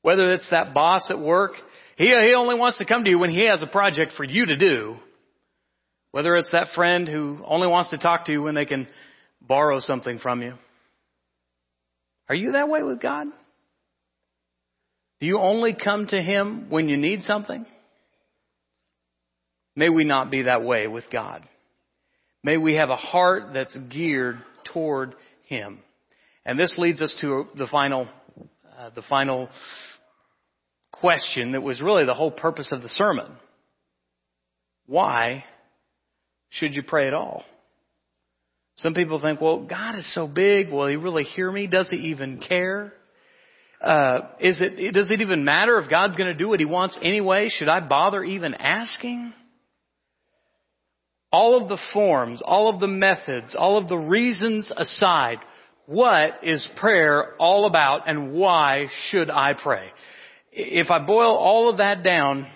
Whether 0.05 0.33
it's 0.33 0.47
that 0.51 0.75
boss 0.75 1.09
at 1.09 1.17
work, 1.17 1.53
he, 1.97 2.05
he 2.05 2.35
only 2.35 2.53
wants 2.53 2.77
to 2.77 2.85
come 2.85 3.05
to 3.05 3.09
you 3.09 3.17
when 3.17 3.31
he 3.31 3.47
has 3.47 3.63
a 3.63 3.67
project 3.67 4.13
for 4.15 4.23
you 4.23 4.45
to 4.45 4.55
do. 4.55 4.97
Whether 6.11 6.35
it's 6.35 6.51
that 6.51 6.67
friend 6.75 7.07
who 7.07 7.39
only 7.43 7.65
wants 7.65 7.89
to 7.89 7.97
talk 7.97 8.25
to 8.25 8.31
you 8.31 8.43
when 8.43 8.53
they 8.53 8.65
can 8.65 8.87
borrow 9.41 9.79
something 9.79 10.19
from 10.19 10.43
you. 10.43 10.53
Are 12.29 12.35
you 12.35 12.51
that 12.51 12.69
way 12.69 12.83
with 12.83 13.01
God? 13.01 13.25
Do 15.21 15.25
you 15.25 15.39
only 15.39 15.73
come 15.73 16.05
to 16.05 16.21
Him 16.21 16.67
when 16.69 16.87
you 16.87 16.97
need 16.97 17.23
something? 17.23 17.65
May 19.75 19.89
we 19.89 20.03
not 20.03 20.29
be 20.29 20.43
that 20.43 20.63
way 20.63 20.85
with 20.85 21.05
God. 21.11 21.41
May 22.43 22.57
we 22.57 22.75
have 22.75 22.91
a 22.91 22.95
heart 22.95 23.55
that's 23.55 23.75
geared 23.89 24.37
toward 24.71 25.15
Him. 25.47 25.79
And 26.45 26.59
this 26.59 26.75
leads 26.77 27.01
us 27.01 27.17
to 27.21 27.47
the 27.57 27.65
final, 27.65 28.07
uh, 28.77 28.91
the 28.93 29.01
final 29.01 29.49
question 30.99 31.53
that 31.53 31.61
was 31.61 31.81
really 31.81 32.05
the 32.05 32.13
whole 32.13 32.31
purpose 32.31 32.71
of 32.71 32.81
the 32.81 32.89
sermon. 32.89 33.31
Why 34.87 35.43
should 36.49 36.75
you 36.75 36.83
pray 36.83 37.07
at 37.07 37.13
all? 37.13 37.43
Some 38.77 38.93
people 38.93 39.21
think, 39.21 39.39
well, 39.39 39.65
God 39.65 39.95
is 39.95 40.13
so 40.13 40.27
big. 40.27 40.69
Will 40.69 40.87
He 40.87 40.95
really 40.95 41.23
hear 41.23 41.51
me? 41.51 41.67
Does 41.67 41.89
He 41.89 41.97
even 42.09 42.39
care? 42.39 42.93
Uh, 43.81 44.19
is 44.39 44.61
it, 44.61 44.93
does 44.93 45.09
it 45.11 45.21
even 45.21 45.45
matter 45.45 45.77
if 45.79 45.89
God's 45.89 46.15
going 46.15 46.27
to 46.27 46.37
do 46.37 46.49
what 46.49 46.59
He 46.59 46.65
wants 46.65 46.99
anyway? 47.01 47.49
Should 47.49 47.69
I 47.69 47.79
bother 47.79 48.23
even 48.23 48.53
asking? 48.53 49.33
All 51.31 51.61
of 51.61 51.69
the 51.69 51.77
forms, 51.93 52.41
all 52.43 52.73
of 52.73 52.79
the 52.79 52.87
methods, 52.87 53.55
all 53.57 53.77
of 53.77 53.87
the 53.87 53.97
reasons 53.97 54.71
aside, 54.75 55.37
what 55.85 56.43
is 56.43 56.67
prayer 56.77 57.35
all 57.37 57.65
about 57.65 58.09
and 58.09 58.33
why 58.33 58.87
should 59.09 59.29
I 59.29 59.53
pray? 59.53 59.89
If 60.55 60.89
I 60.89 60.99
boil 60.99 61.35
all 61.35 61.69
of 61.69 61.77
that 61.77 62.01
down, 62.03 62.47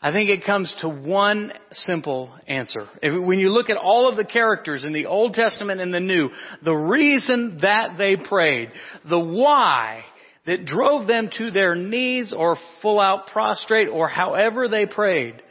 I 0.00 0.12
think 0.12 0.30
it 0.30 0.44
comes 0.44 0.74
to 0.80 0.88
one 0.88 1.52
simple 1.72 2.32
answer. 2.48 2.88
If, 3.02 3.22
when 3.22 3.38
you 3.38 3.50
look 3.50 3.70
at 3.70 3.76
all 3.76 4.08
of 4.08 4.16
the 4.16 4.24
characters 4.24 4.82
in 4.82 4.92
the 4.92 5.06
Old 5.06 5.34
Testament 5.34 5.80
and 5.80 5.92
the 5.92 6.00
New, 6.00 6.30
the 6.64 6.74
reason 6.74 7.58
that 7.62 7.96
they 7.98 8.16
prayed, 8.16 8.70
the 9.08 9.18
why 9.18 10.04
that 10.46 10.66
drove 10.66 11.06
them 11.06 11.30
to 11.38 11.50
their 11.50 11.74
knees 11.74 12.34
or 12.36 12.56
full 12.82 13.00
out 13.00 13.28
prostrate 13.28 13.88
or 13.88 14.08
however 14.08 14.68
they 14.68 14.86
prayed, 14.86 15.42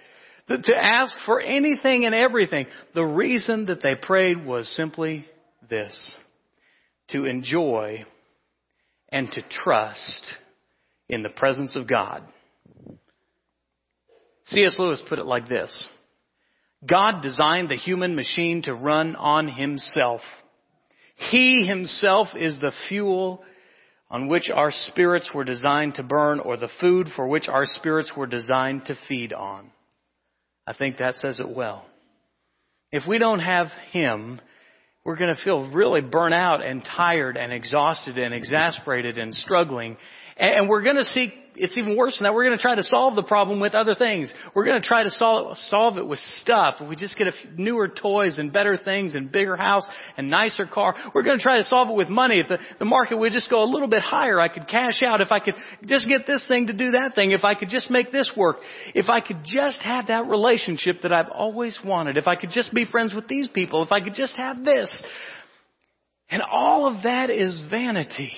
to 0.47 0.75
ask 0.75 1.17
for 1.25 1.39
anything 1.39 2.05
and 2.05 2.13
everything, 2.13 2.65
the 2.93 3.03
reason 3.03 3.67
that 3.67 3.81
they 3.81 3.95
prayed 3.99 4.45
was 4.45 4.67
simply 4.75 5.25
this. 5.69 6.15
To 7.09 7.25
enjoy 7.25 8.05
and 9.09 9.31
to 9.31 9.41
trust 9.63 10.23
in 11.13 11.23
the 11.23 11.29
presence 11.29 11.75
of 11.75 11.87
God. 11.87 12.23
C.S. 14.47 14.75
Lewis 14.77 15.01
put 15.07 15.19
it 15.19 15.25
like 15.25 15.47
this. 15.47 15.87
God 16.87 17.21
designed 17.21 17.69
the 17.69 17.77
human 17.77 18.15
machine 18.15 18.61
to 18.63 18.73
run 18.73 19.15
on 19.15 19.47
himself. 19.47 20.21
He 21.15 21.65
himself 21.65 22.29
is 22.35 22.59
the 22.59 22.73
fuel 22.89 23.41
on 24.09 24.27
which 24.27 24.51
our 24.53 24.71
spirits 24.71 25.31
were 25.33 25.45
designed 25.45 25.95
to 25.95 26.03
burn 26.03 26.39
or 26.39 26.57
the 26.57 26.69
food 26.81 27.07
for 27.15 27.27
which 27.27 27.47
our 27.47 27.65
spirits 27.65 28.11
were 28.15 28.27
designed 28.27 28.85
to 28.85 28.97
feed 29.07 29.31
on. 29.31 29.71
I 30.67 30.73
think 30.73 30.97
that 30.97 31.15
says 31.15 31.39
it 31.39 31.55
well. 31.55 31.85
If 32.91 33.07
we 33.07 33.17
don't 33.17 33.39
have 33.39 33.67
Him, 33.91 34.39
we're 35.03 35.17
going 35.17 35.33
to 35.33 35.43
feel 35.43 35.69
really 35.71 36.01
burnt 36.01 36.33
out 36.33 36.63
and 36.65 36.83
tired 36.83 37.37
and 37.37 37.51
exhausted 37.51 38.17
and 38.17 38.33
exasperated 38.33 39.17
and 39.17 39.33
struggling 39.33 39.97
and 40.37 40.67
we're 40.67 40.81
going 40.81 40.95
to 40.95 41.05
seek, 41.05 41.31
it's 41.55 41.77
even 41.77 41.95
worse 41.95 42.17
than 42.17 42.23
that, 42.23 42.33
we're 42.33 42.45
going 42.45 42.57
to 42.57 42.61
try 42.61 42.73
to 42.73 42.83
solve 42.83 43.15
the 43.15 43.23
problem 43.23 43.59
with 43.59 43.75
other 43.75 43.93
things. 43.93 44.31
We're 44.55 44.65
going 44.65 44.81
to 44.81 44.87
try 44.87 45.03
to 45.03 45.11
solve, 45.11 45.55
solve 45.57 45.97
it 45.97 46.07
with 46.07 46.19
stuff. 46.37 46.75
If 46.79 46.89
we 46.89 46.95
just 46.95 47.15
get 47.15 47.27
a 47.27 47.31
few 47.31 47.51
newer 47.55 47.87
toys 47.87 48.39
and 48.39 48.51
better 48.51 48.77
things 48.77 49.13
and 49.13 49.31
bigger 49.31 49.55
house 49.55 49.87
and 50.17 50.29
nicer 50.29 50.65
car, 50.65 50.95
we're 51.13 51.23
going 51.23 51.37
to 51.37 51.43
try 51.43 51.57
to 51.57 51.63
solve 51.63 51.89
it 51.89 51.95
with 51.95 52.09
money. 52.09 52.39
If 52.39 52.47
the, 52.47 52.57
the 52.79 52.85
market 52.85 53.17
would 53.17 53.31
just 53.31 53.49
go 53.49 53.63
a 53.63 53.69
little 53.69 53.87
bit 53.87 54.01
higher, 54.01 54.39
I 54.39 54.47
could 54.47 54.67
cash 54.67 55.03
out. 55.03 55.21
If 55.21 55.31
I 55.31 55.39
could 55.39 55.55
just 55.85 56.07
get 56.07 56.25
this 56.25 56.43
thing 56.47 56.67
to 56.67 56.73
do 56.73 56.91
that 56.91 57.13
thing. 57.13 57.31
If 57.31 57.43
I 57.43 57.53
could 57.53 57.69
just 57.69 57.91
make 57.91 58.11
this 58.11 58.31
work. 58.35 58.57
If 58.95 59.09
I 59.09 59.21
could 59.21 59.43
just 59.45 59.79
have 59.81 60.07
that 60.07 60.25
relationship 60.25 61.01
that 61.03 61.13
I've 61.13 61.29
always 61.29 61.77
wanted. 61.85 62.17
If 62.17 62.27
I 62.27 62.35
could 62.35 62.49
just 62.49 62.73
be 62.73 62.85
friends 62.85 63.13
with 63.13 63.27
these 63.27 63.49
people. 63.49 63.83
If 63.83 63.91
I 63.91 64.01
could 64.01 64.15
just 64.15 64.35
have 64.37 64.65
this. 64.65 64.91
And 66.29 66.41
all 66.41 66.87
of 66.87 67.03
that 67.03 67.29
is 67.29 67.61
vanity 67.69 68.33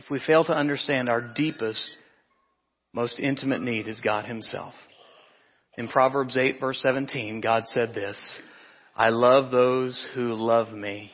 if 0.00 0.08
we 0.08 0.18
fail 0.26 0.42
to 0.44 0.56
understand 0.56 1.10
our 1.10 1.20
deepest, 1.20 1.86
most 2.94 3.20
intimate 3.20 3.60
need 3.60 3.86
is 3.86 4.00
God 4.00 4.24
Himself. 4.24 4.72
In 5.76 5.88
Proverbs 5.88 6.38
8 6.38 6.58
verse 6.58 6.80
17, 6.80 7.42
God 7.42 7.64
said 7.66 7.92
this, 7.92 8.16
I 8.96 9.10
love 9.10 9.50
those 9.50 10.08
who 10.14 10.32
love 10.32 10.72
me, 10.72 11.10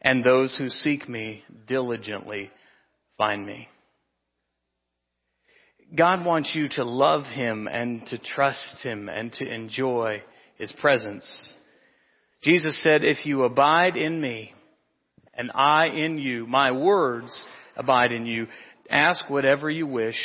and 0.00 0.22
those 0.22 0.56
who 0.56 0.68
seek 0.68 1.08
me 1.08 1.42
diligently 1.66 2.52
find 3.18 3.44
me. 3.44 3.66
God 5.96 6.24
wants 6.24 6.52
you 6.54 6.68
to 6.76 6.84
love 6.84 7.24
Him 7.24 7.66
and 7.66 8.06
to 8.06 8.18
trust 8.18 8.76
Him 8.80 9.08
and 9.08 9.32
to 9.32 9.44
enjoy 9.44 10.22
His 10.56 10.72
presence. 10.80 11.52
Jesus 12.44 12.80
said, 12.80 13.02
if 13.02 13.26
you 13.26 13.42
abide 13.42 13.96
in 13.96 14.20
me 14.20 14.53
and 15.36 15.50
I 15.54 15.86
in 15.86 16.18
you. 16.18 16.46
My 16.46 16.72
words 16.72 17.46
abide 17.76 18.12
in 18.12 18.26
you. 18.26 18.46
Ask 18.90 19.28
whatever 19.28 19.70
you 19.70 19.86
wish 19.86 20.16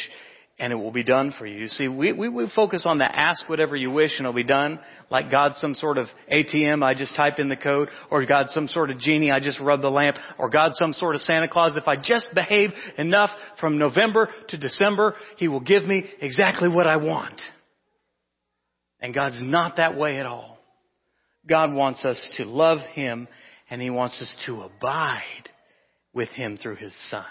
and 0.59 0.73
it 0.73 0.75
will 0.75 0.91
be 0.91 1.03
done 1.03 1.33
for 1.39 1.45
you. 1.45 1.67
See, 1.67 1.87
we, 1.87 2.11
we, 2.11 2.27
we 2.27 2.51
focus 2.53 2.83
on 2.85 2.97
the 2.97 3.05
ask 3.05 3.47
whatever 3.47 3.77
you 3.77 3.91
wish 3.91 4.11
and 4.17 4.25
it'll 4.25 4.33
be 4.33 4.43
done, 4.43 4.79
like 5.09 5.31
God's 5.31 5.57
some 5.57 5.73
sort 5.73 5.97
of 5.97 6.07
ATM, 6.31 6.83
I 6.83 6.93
just 6.93 7.15
type 7.15 7.39
in 7.39 7.47
the 7.47 7.55
code, 7.55 7.87
or 8.11 8.25
God's 8.25 8.53
some 8.53 8.67
sort 8.67 8.91
of 8.91 8.99
genie, 8.99 9.31
I 9.31 9.39
just 9.39 9.59
rub 9.61 9.81
the 9.81 9.89
lamp, 9.89 10.17
or 10.37 10.49
God's 10.49 10.77
some 10.77 10.91
sort 10.91 11.15
of 11.15 11.21
Santa 11.21 11.47
Claus, 11.47 11.77
if 11.77 11.87
I 11.87 11.95
just 11.95 12.27
behave 12.35 12.71
enough 12.97 13.29
from 13.61 13.77
November 13.77 14.27
to 14.49 14.57
December, 14.57 15.15
He 15.37 15.47
will 15.47 15.61
give 15.61 15.85
me 15.85 16.03
exactly 16.19 16.67
what 16.67 16.87
I 16.87 16.97
want. 16.97 17.39
And 18.99 19.13
God's 19.13 19.41
not 19.41 19.77
that 19.77 19.97
way 19.97 20.19
at 20.19 20.25
all. 20.25 20.57
God 21.47 21.73
wants 21.73 22.03
us 22.03 22.33
to 22.35 22.43
love 22.43 22.79
Him 22.93 23.29
and 23.69 23.81
He 23.81 23.89
wants 23.89 24.21
us 24.21 24.35
to 24.45 24.61
abide 24.61 25.49
with 26.13 26.29
Him 26.29 26.57
through 26.57 26.75
His 26.75 26.93
Son. 27.09 27.25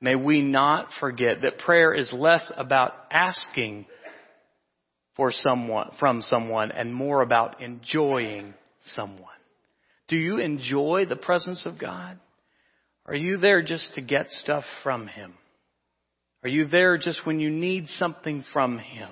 May 0.00 0.16
we 0.16 0.42
not 0.42 0.88
forget 0.98 1.42
that 1.42 1.58
prayer 1.58 1.94
is 1.94 2.12
less 2.12 2.50
about 2.56 2.92
asking 3.10 3.86
for 5.16 5.30
someone, 5.30 5.90
from 6.00 6.22
someone 6.22 6.72
and 6.72 6.94
more 6.94 7.22
about 7.22 7.62
enjoying 7.62 8.54
someone. 8.84 9.28
Do 10.08 10.16
you 10.16 10.38
enjoy 10.38 11.06
the 11.08 11.16
presence 11.16 11.66
of 11.66 11.78
God? 11.78 12.18
Are 13.06 13.14
you 13.14 13.36
there 13.36 13.62
just 13.62 13.94
to 13.94 14.00
get 14.00 14.30
stuff 14.30 14.64
from 14.82 15.06
Him? 15.06 15.34
Are 16.42 16.48
you 16.48 16.66
there 16.66 16.98
just 16.98 17.24
when 17.24 17.38
you 17.38 17.50
need 17.50 17.88
something 17.88 18.44
from 18.52 18.78
Him? 18.78 19.10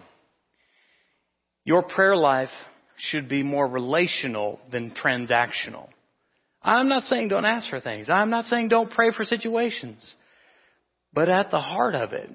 Your 1.65 1.83
prayer 1.83 2.17
life 2.17 2.49
should 3.01 3.29
be 3.29 3.43
more 3.43 3.67
relational 3.67 4.61
than 4.71 4.91
transactional. 4.91 5.89
I'm 6.63 6.89
not 6.89 7.05
saying 7.05 7.29
don't 7.29 7.47
ask 7.47 7.71
for 7.71 7.81
things. 7.81 8.09
I'm 8.11 8.31
not 8.31 8.45
saying 8.45 8.69
don't 8.69 8.91
pray 8.91 9.13
for 9.17 9.25
situations. 9.25 10.15
But 11.13 11.29
at 11.29 11.51
the 11.51 11.61
heart 11.61 11.95
of 11.95 12.13
it, 12.13 12.31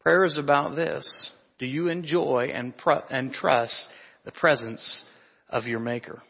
prayer 0.00 0.24
is 0.24 0.36
about 0.36 0.76
this. 0.76 1.30
Do 1.58 1.66
you 1.66 1.88
enjoy 1.88 2.50
and, 2.54 2.76
pr- 2.76 3.06
and 3.10 3.32
trust 3.32 3.74
the 4.24 4.32
presence 4.32 5.02
of 5.48 5.64
your 5.64 5.80
Maker? 5.80 6.22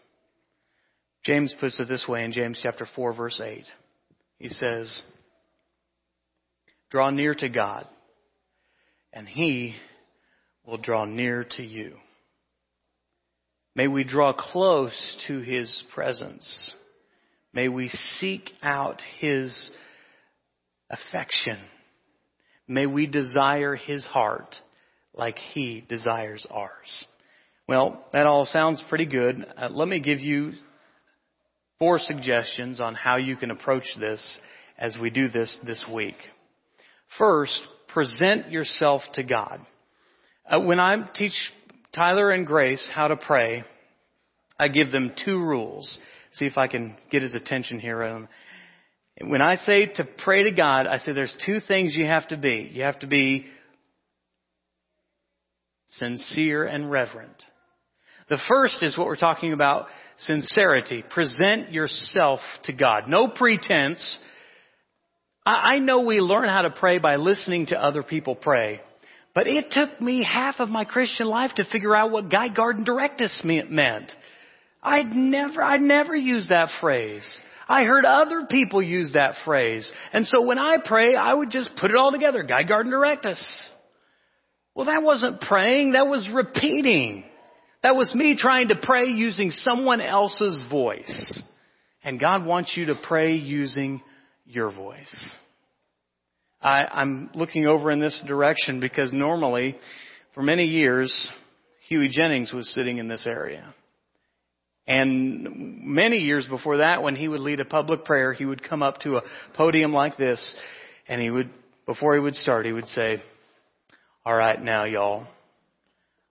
James 1.24 1.54
puts 1.58 1.80
it 1.80 1.88
this 1.88 2.06
way 2.08 2.24
in 2.24 2.32
James 2.32 2.60
chapter 2.62 2.86
4 2.94 3.14
verse 3.14 3.40
8. 3.42 3.64
He 4.38 4.48
says, 4.48 5.02
Draw 6.90 7.10
near 7.10 7.34
to 7.34 7.48
God, 7.48 7.86
and 9.12 9.26
He 9.26 9.74
will 10.66 10.78
draw 10.78 11.04
near 11.04 11.44
to 11.56 11.62
you. 11.62 11.96
May 13.76 13.88
we 13.88 14.04
draw 14.04 14.32
close 14.32 15.24
to 15.26 15.40
His 15.40 15.82
presence. 15.94 16.72
May 17.52 17.68
we 17.68 17.88
seek 17.88 18.50
out 18.62 19.00
His 19.20 19.70
affection. 20.90 21.58
May 22.68 22.86
we 22.86 23.06
desire 23.06 23.74
His 23.74 24.06
heart 24.06 24.54
like 25.12 25.38
He 25.38 25.84
desires 25.88 26.46
ours. 26.50 27.04
Well, 27.66 28.04
that 28.12 28.26
all 28.26 28.44
sounds 28.44 28.82
pretty 28.88 29.06
good. 29.06 29.44
Uh, 29.56 29.68
let 29.70 29.88
me 29.88 29.98
give 29.98 30.20
you 30.20 30.52
four 31.78 31.98
suggestions 31.98 32.80
on 32.80 32.94
how 32.94 33.16
you 33.16 33.36
can 33.36 33.50
approach 33.50 33.84
this 33.98 34.38
as 34.78 34.96
we 35.00 35.10
do 35.10 35.28
this 35.28 35.58
this 35.66 35.84
week. 35.92 36.16
First, 37.18 37.60
present 37.88 38.50
yourself 38.50 39.02
to 39.14 39.22
God. 39.22 39.60
Uh, 40.48 40.60
when 40.60 40.78
I 40.78 41.08
teach 41.14 41.32
Tyler 41.94 42.32
and 42.32 42.46
Grace 42.46 42.90
how 42.92 43.08
to 43.08 43.16
pray, 43.16 43.64
I 44.58 44.68
give 44.68 44.90
them 44.90 45.12
two 45.24 45.38
rules. 45.38 45.98
See 46.32 46.46
if 46.46 46.58
I 46.58 46.66
can 46.66 46.96
get 47.10 47.22
his 47.22 47.34
attention 47.34 47.78
here. 47.78 48.02
Um, 48.02 48.28
when 49.22 49.40
I 49.40 49.54
say 49.54 49.86
to 49.86 50.04
pray 50.24 50.44
to 50.44 50.50
God, 50.50 50.88
I 50.88 50.98
say 50.98 51.12
there's 51.12 51.36
two 51.46 51.60
things 51.60 51.94
you 51.94 52.06
have 52.06 52.26
to 52.28 52.36
be. 52.36 52.68
You 52.72 52.82
have 52.82 52.98
to 53.00 53.06
be 53.06 53.46
sincere 55.92 56.64
and 56.64 56.90
reverent. 56.90 57.42
The 58.28 58.38
first 58.48 58.82
is 58.82 58.98
what 58.98 59.06
we're 59.06 59.16
talking 59.16 59.52
about 59.52 59.86
sincerity. 60.18 61.04
Present 61.08 61.72
yourself 61.72 62.40
to 62.64 62.72
God. 62.72 63.04
No 63.06 63.28
pretense. 63.28 64.18
I 65.46 65.78
know 65.78 66.00
we 66.00 66.20
learn 66.20 66.48
how 66.48 66.62
to 66.62 66.70
pray 66.70 66.98
by 66.98 67.16
listening 67.16 67.66
to 67.66 67.80
other 67.80 68.02
people 68.02 68.34
pray. 68.34 68.80
But 69.34 69.48
it 69.48 69.72
took 69.72 70.00
me 70.00 70.24
half 70.24 70.56
of 70.60 70.68
my 70.68 70.84
Christian 70.84 71.26
life 71.26 71.50
to 71.56 71.64
figure 71.64 71.94
out 71.94 72.12
what 72.12 72.30
Guy 72.30 72.48
Garden 72.48 72.84
Directus 72.84 73.42
meant. 73.44 74.12
I'd 74.82 75.12
never, 75.12 75.62
I'd 75.62 75.80
never 75.80 76.14
used 76.14 76.50
that 76.50 76.68
phrase. 76.80 77.26
I 77.68 77.84
heard 77.84 78.04
other 78.04 78.46
people 78.48 78.82
use 78.82 79.12
that 79.14 79.34
phrase. 79.44 79.90
And 80.12 80.26
so 80.26 80.42
when 80.42 80.58
I 80.58 80.76
pray, 80.84 81.16
I 81.16 81.34
would 81.34 81.50
just 81.50 81.70
put 81.80 81.90
it 81.90 81.96
all 81.96 82.12
together. 82.12 82.42
Guy 82.42 82.62
Garden 82.62 82.92
Directus. 82.92 83.42
Well, 84.74 84.86
that 84.86 85.02
wasn't 85.02 85.40
praying. 85.40 85.92
That 85.92 86.06
was 86.06 86.28
repeating. 86.32 87.24
That 87.82 87.96
was 87.96 88.14
me 88.14 88.36
trying 88.36 88.68
to 88.68 88.76
pray 88.76 89.06
using 89.06 89.50
someone 89.50 90.00
else's 90.00 90.58
voice. 90.70 91.42
And 92.04 92.20
God 92.20 92.44
wants 92.44 92.76
you 92.76 92.86
to 92.86 92.94
pray 92.94 93.36
using 93.36 94.02
your 94.46 94.70
voice. 94.70 95.30
I, 96.64 96.86
I'm 96.90 97.28
looking 97.34 97.66
over 97.66 97.90
in 97.90 98.00
this 98.00 98.20
direction 98.26 98.80
because 98.80 99.12
normally, 99.12 99.76
for 100.34 100.42
many 100.42 100.64
years, 100.64 101.28
Huey 101.88 102.08
Jennings 102.10 102.54
was 102.54 102.72
sitting 102.74 102.96
in 102.96 103.06
this 103.06 103.26
area. 103.26 103.74
And 104.86 105.82
many 105.84 106.18
years 106.18 106.46
before 106.46 106.78
that, 106.78 107.02
when 107.02 107.16
he 107.16 107.28
would 107.28 107.40
lead 107.40 107.60
a 107.60 107.66
public 107.66 108.06
prayer, 108.06 108.32
he 108.32 108.46
would 108.46 108.66
come 108.66 108.82
up 108.82 109.00
to 109.00 109.16
a 109.16 109.22
podium 109.54 109.92
like 109.92 110.16
this, 110.16 110.56
and 111.06 111.20
he 111.20 111.30
would, 111.30 111.50
before 111.84 112.14
he 112.14 112.20
would 112.20 112.34
start, 112.34 112.64
he 112.64 112.72
would 112.72 112.86
say, 112.88 113.22
all 114.24 114.34
right, 114.34 114.60
now 114.60 114.84
y'all, 114.84 115.26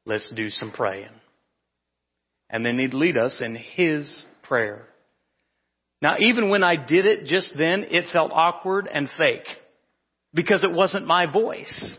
let's 0.05 0.31
do 0.35 0.49
some 0.49 0.71
praying. 0.71 1.09
And 2.49 2.65
then 2.65 2.79
he'd 2.79 2.95
lead 2.95 3.17
us 3.17 3.39
in 3.43 3.55
his 3.55 4.25
prayer. 4.41 4.87
Now, 6.01 6.17
even 6.19 6.49
when 6.49 6.63
I 6.63 6.75
did 6.75 7.05
it 7.05 7.25
just 7.25 7.51
then, 7.55 7.85
it 7.89 8.05
felt 8.11 8.31
awkward 8.33 8.89
and 8.91 9.07
fake 9.15 9.45
because 10.33 10.63
it 10.63 10.71
wasn't 10.71 11.05
my 11.05 11.31
voice. 11.31 11.97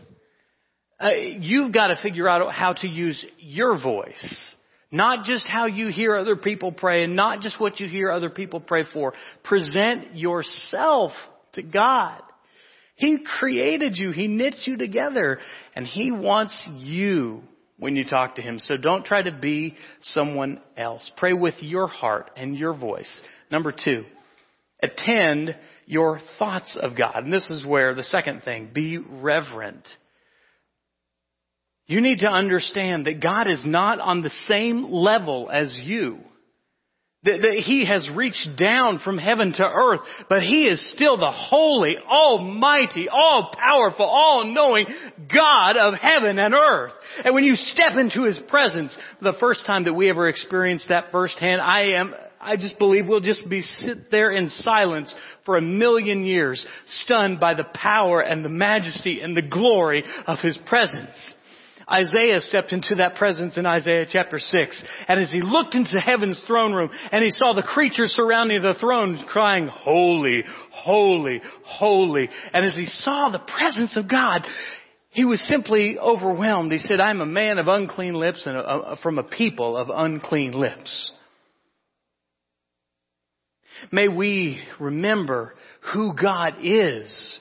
Uh, 0.99 1.09
you've 1.09 1.73
got 1.73 1.87
to 1.87 1.97
figure 2.01 2.27
out 2.27 2.53
how 2.53 2.73
to 2.73 2.87
use 2.87 3.23
your 3.37 3.81
voice. 3.81 4.55
Not 4.91 5.25
just 5.25 5.45
how 5.47 5.65
you 5.65 5.87
hear 5.89 6.15
other 6.15 6.35
people 6.35 6.71
pray 6.71 7.03
and 7.03 7.15
not 7.15 7.41
just 7.41 7.59
what 7.59 7.79
you 7.79 7.87
hear 7.87 8.11
other 8.11 8.29
people 8.29 8.59
pray 8.59 8.83
for. 8.93 9.13
Present 9.43 10.15
yourself 10.15 11.11
to 11.53 11.63
God. 11.63 12.21
He 12.95 13.17
created 13.39 13.97
you. 13.97 14.11
He 14.11 14.27
knits 14.27 14.63
you 14.65 14.77
together 14.77 15.39
and 15.75 15.85
He 15.85 16.11
wants 16.11 16.67
you 16.77 17.41
when 17.77 17.97
you 17.97 18.05
talk 18.05 18.35
to 18.35 18.41
Him. 18.41 18.59
So 18.59 18.77
don't 18.77 19.05
try 19.05 19.21
to 19.21 19.33
be 19.33 19.75
someone 20.01 20.61
else. 20.77 21.11
Pray 21.17 21.33
with 21.33 21.55
your 21.59 21.87
heart 21.87 22.31
and 22.37 22.57
your 22.57 22.73
voice. 22.73 23.21
Number 23.51 23.73
two, 23.73 24.05
attend 24.81 25.55
your 25.85 26.19
thoughts 26.39 26.77
of 26.81 26.97
God. 26.97 27.23
And 27.23 27.33
this 27.33 27.49
is 27.49 27.65
where 27.65 27.93
the 27.93 28.03
second 28.03 28.43
thing, 28.43 28.71
be 28.73 28.97
reverent. 28.97 29.87
You 31.87 32.01
need 32.01 32.19
to 32.19 32.27
understand 32.27 33.05
that 33.05 33.21
God 33.21 33.47
is 33.47 33.63
not 33.65 33.99
on 33.99 34.21
the 34.21 34.31
same 34.47 34.91
level 34.91 35.49
as 35.51 35.79
you. 35.83 36.19
That, 37.23 37.41
that, 37.41 37.63
He 37.65 37.85
has 37.85 38.07
reached 38.15 38.49
down 38.55 38.99
from 39.03 39.17
heaven 39.17 39.51
to 39.53 39.63
earth, 39.63 39.99
but 40.29 40.41
He 40.41 40.67
is 40.67 40.91
still 40.93 41.17
the 41.17 41.31
holy, 41.31 41.97
almighty, 41.97 43.07
all-powerful, 43.09 44.05
all-knowing 44.05 44.85
God 45.33 45.75
of 45.75 45.95
heaven 45.95 46.37
and 46.37 46.53
earth. 46.53 46.93
And 47.23 47.33
when 47.33 47.43
you 47.43 47.55
step 47.55 47.93
into 47.97 48.23
His 48.23 48.39
presence, 48.47 48.95
the 49.21 49.33
first 49.39 49.65
time 49.65 49.85
that 49.85 49.93
we 49.93 50.09
ever 50.09 50.27
experienced 50.27 50.89
that 50.89 51.11
firsthand, 51.11 51.61
I 51.61 51.93
am, 51.93 52.13
I 52.45 52.57
just 52.57 52.77
believe 52.77 53.07
we'll 53.07 53.21
just 53.21 53.47
be 53.49 53.61
sit 53.61 54.11
there 54.11 54.31
in 54.31 54.49
silence 54.49 55.13
for 55.45 55.57
a 55.57 55.61
million 55.61 56.23
years, 56.23 56.65
stunned 57.01 57.39
by 57.39 57.55
the 57.55 57.65
power 57.73 58.21
and 58.21 58.45
the 58.45 58.49
majesty 58.49 59.21
and 59.21 59.35
the 59.35 59.41
glory 59.41 60.03
of 60.27 60.39
His 60.39 60.57
presence. 60.67 61.15
Isaiah 61.91 62.39
stepped 62.39 62.71
into 62.71 62.95
that 62.95 63.15
presence 63.15 63.57
in 63.57 63.65
Isaiah 63.65 64.05
chapter 64.09 64.39
6. 64.39 64.83
And 65.07 65.19
as 65.19 65.29
he 65.29 65.41
looked 65.41 65.75
into 65.75 65.99
heaven's 65.99 66.43
throne 66.47 66.73
room 66.73 66.89
and 67.11 67.23
he 67.23 67.29
saw 67.29 67.53
the 67.53 67.61
creatures 67.61 68.11
surrounding 68.15 68.61
the 68.61 68.73
throne 68.79 69.23
crying, 69.27 69.67
holy, 69.67 70.43
holy, 70.71 71.41
holy. 71.63 72.29
And 72.53 72.65
as 72.65 72.75
he 72.75 72.87
saw 72.87 73.29
the 73.31 73.39
presence 73.39 73.97
of 73.97 74.09
God, 74.09 74.47
he 75.11 75.25
was 75.25 75.39
simply 75.47 75.97
overwhelmed. 75.99 76.71
He 76.71 76.79
said, 76.79 76.99
I'm 76.99 77.21
a 77.21 77.25
man 77.25 77.59
of 77.59 77.67
unclean 77.67 78.15
lips 78.15 78.43
and 78.47 78.57
a, 78.57 78.61
a, 78.61 78.95
from 78.97 79.19
a 79.19 79.23
people 79.23 79.77
of 79.77 79.91
unclean 79.93 80.51
lips. 80.51 81.11
May 83.91 84.07
we 84.07 84.61
remember 84.79 85.53
who 85.93 86.13
God 86.13 86.55
is. 86.61 87.39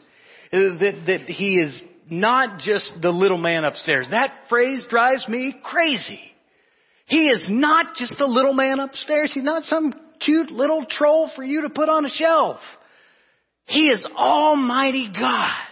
That, 0.53 1.03
that 1.07 1.21
He 1.29 1.57
is 1.57 1.83
not 2.11 2.61
just 2.61 2.91
the 3.01 3.11
little 3.11 3.39
man 3.39 3.65
upstairs. 3.65 4.09
That 4.11 4.33
phrase 4.49 4.87
drives 4.89 5.27
me 5.29 5.55
crazy. 5.65 6.21
He 7.07 7.25
is 7.25 7.47
not 7.49 7.97
just 7.97 8.15
the 8.19 8.27
little 8.27 8.55
man 8.55 8.81
upstairs. 8.81 9.33
He's 9.35 9.45
not 9.45 9.65
some 9.65 9.95
cute 10.21 10.51
little 10.51 10.87
troll 10.89 11.31
for 11.35 11.45
you 11.45 11.63
to 11.63 11.71
put 11.71 11.89
on 11.89 12.07
a 12.07 12.11
shelf. 12.11 12.61
He 13.67 13.89
is 13.89 14.07
Almighty 14.17 15.11
God. 15.13 15.69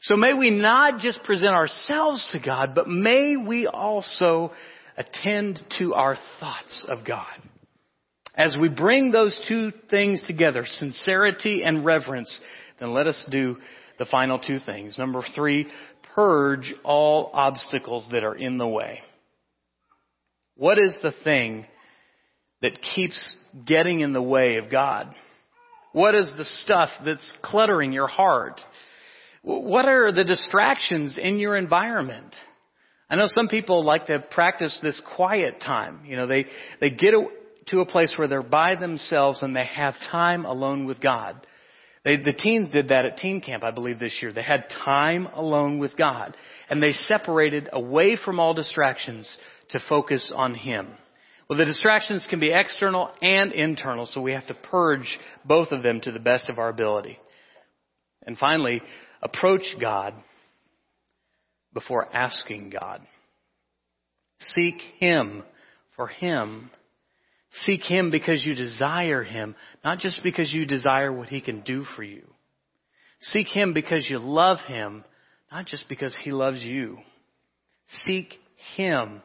So 0.00 0.16
may 0.16 0.32
we 0.32 0.50
not 0.50 1.00
just 1.00 1.22
present 1.22 1.52
ourselves 1.52 2.28
to 2.32 2.40
God, 2.40 2.74
but 2.74 2.88
may 2.88 3.36
we 3.36 3.66
also 3.66 4.52
attend 4.96 5.60
to 5.78 5.94
our 5.94 6.16
thoughts 6.40 6.84
of 6.88 7.04
God. 7.06 7.26
As 8.34 8.56
we 8.58 8.68
bring 8.68 9.10
those 9.10 9.38
two 9.48 9.72
things 9.90 10.22
together, 10.26 10.64
sincerity 10.66 11.62
and 11.64 11.84
reverence, 11.84 12.40
then 12.80 12.94
let 12.94 13.06
us 13.06 13.26
do 13.30 13.56
the 13.98 14.06
final 14.06 14.38
two 14.38 14.58
things. 14.58 14.96
Number 14.96 15.22
three, 15.34 15.66
purge 16.14 16.74
all 16.82 17.30
obstacles 17.34 18.08
that 18.12 18.24
are 18.24 18.34
in 18.34 18.58
the 18.58 18.66
way. 18.66 19.00
What 20.56 20.78
is 20.78 20.96
the 21.02 21.12
thing 21.24 21.66
that 22.62 22.80
keeps 22.94 23.36
getting 23.66 24.00
in 24.00 24.12
the 24.12 24.22
way 24.22 24.56
of 24.56 24.70
God? 24.70 25.14
What 25.92 26.14
is 26.14 26.30
the 26.36 26.44
stuff 26.44 26.88
that's 27.04 27.34
cluttering 27.42 27.92
your 27.92 28.06
heart? 28.06 28.60
What 29.42 29.86
are 29.86 30.12
the 30.12 30.24
distractions 30.24 31.18
in 31.20 31.38
your 31.38 31.56
environment? 31.56 32.34
I 33.10 33.16
know 33.16 33.26
some 33.26 33.48
people 33.48 33.84
like 33.84 34.06
to 34.06 34.20
practice 34.20 34.78
this 34.82 35.02
quiet 35.16 35.60
time. 35.60 36.00
You 36.06 36.16
know, 36.16 36.26
they, 36.26 36.46
they 36.80 36.90
get 36.90 37.12
to 37.66 37.80
a 37.80 37.86
place 37.86 38.12
where 38.16 38.28
they're 38.28 38.42
by 38.42 38.74
themselves 38.76 39.42
and 39.42 39.54
they 39.54 39.66
have 39.66 39.94
time 40.10 40.44
alone 40.44 40.86
with 40.86 41.00
God. 41.00 41.46
They, 42.04 42.16
the 42.16 42.32
teens 42.32 42.70
did 42.72 42.88
that 42.88 43.04
at 43.04 43.18
teen 43.18 43.40
camp, 43.40 43.62
I 43.62 43.70
believe, 43.70 43.98
this 43.98 44.18
year. 44.20 44.32
They 44.32 44.42
had 44.42 44.66
time 44.84 45.26
alone 45.26 45.78
with 45.78 45.96
God. 45.96 46.36
And 46.68 46.82
they 46.82 46.92
separated 46.92 47.68
away 47.72 48.16
from 48.22 48.40
all 48.40 48.54
distractions 48.54 49.36
to 49.70 49.80
focus 49.88 50.32
on 50.34 50.54
Him. 50.54 50.88
Well, 51.48 51.58
the 51.58 51.64
distractions 51.64 52.26
can 52.28 52.40
be 52.40 52.52
external 52.52 53.10
and 53.20 53.52
internal, 53.52 54.06
so 54.06 54.20
we 54.20 54.32
have 54.32 54.46
to 54.46 54.54
purge 54.54 55.18
both 55.44 55.70
of 55.70 55.82
them 55.82 56.00
to 56.00 56.12
the 56.12 56.18
best 56.18 56.48
of 56.48 56.58
our 56.58 56.68
ability. 56.68 57.18
And 58.26 58.38
finally, 58.38 58.80
approach 59.22 59.62
God 59.80 60.14
before 61.72 62.08
asking 62.12 62.70
God. 62.70 63.00
Seek 64.40 64.80
Him 64.98 65.44
for 65.94 66.08
Him. 66.08 66.70
Seek 67.52 67.82
Him 67.82 68.10
because 68.10 68.44
you 68.44 68.54
desire 68.54 69.22
Him, 69.22 69.54
not 69.84 69.98
just 69.98 70.22
because 70.22 70.52
you 70.52 70.66
desire 70.66 71.12
what 71.12 71.28
He 71.28 71.40
can 71.40 71.60
do 71.60 71.84
for 71.96 72.02
you. 72.02 72.22
Seek 73.20 73.46
Him 73.48 73.72
because 73.74 74.06
you 74.08 74.18
love 74.18 74.58
Him, 74.66 75.04
not 75.50 75.66
just 75.66 75.88
because 75.88 76.16
He 76.22 76.30
loves 76.30 76.62
you. 76.62 76.98
Seek 78.04 78.34
Him 78.76 79.22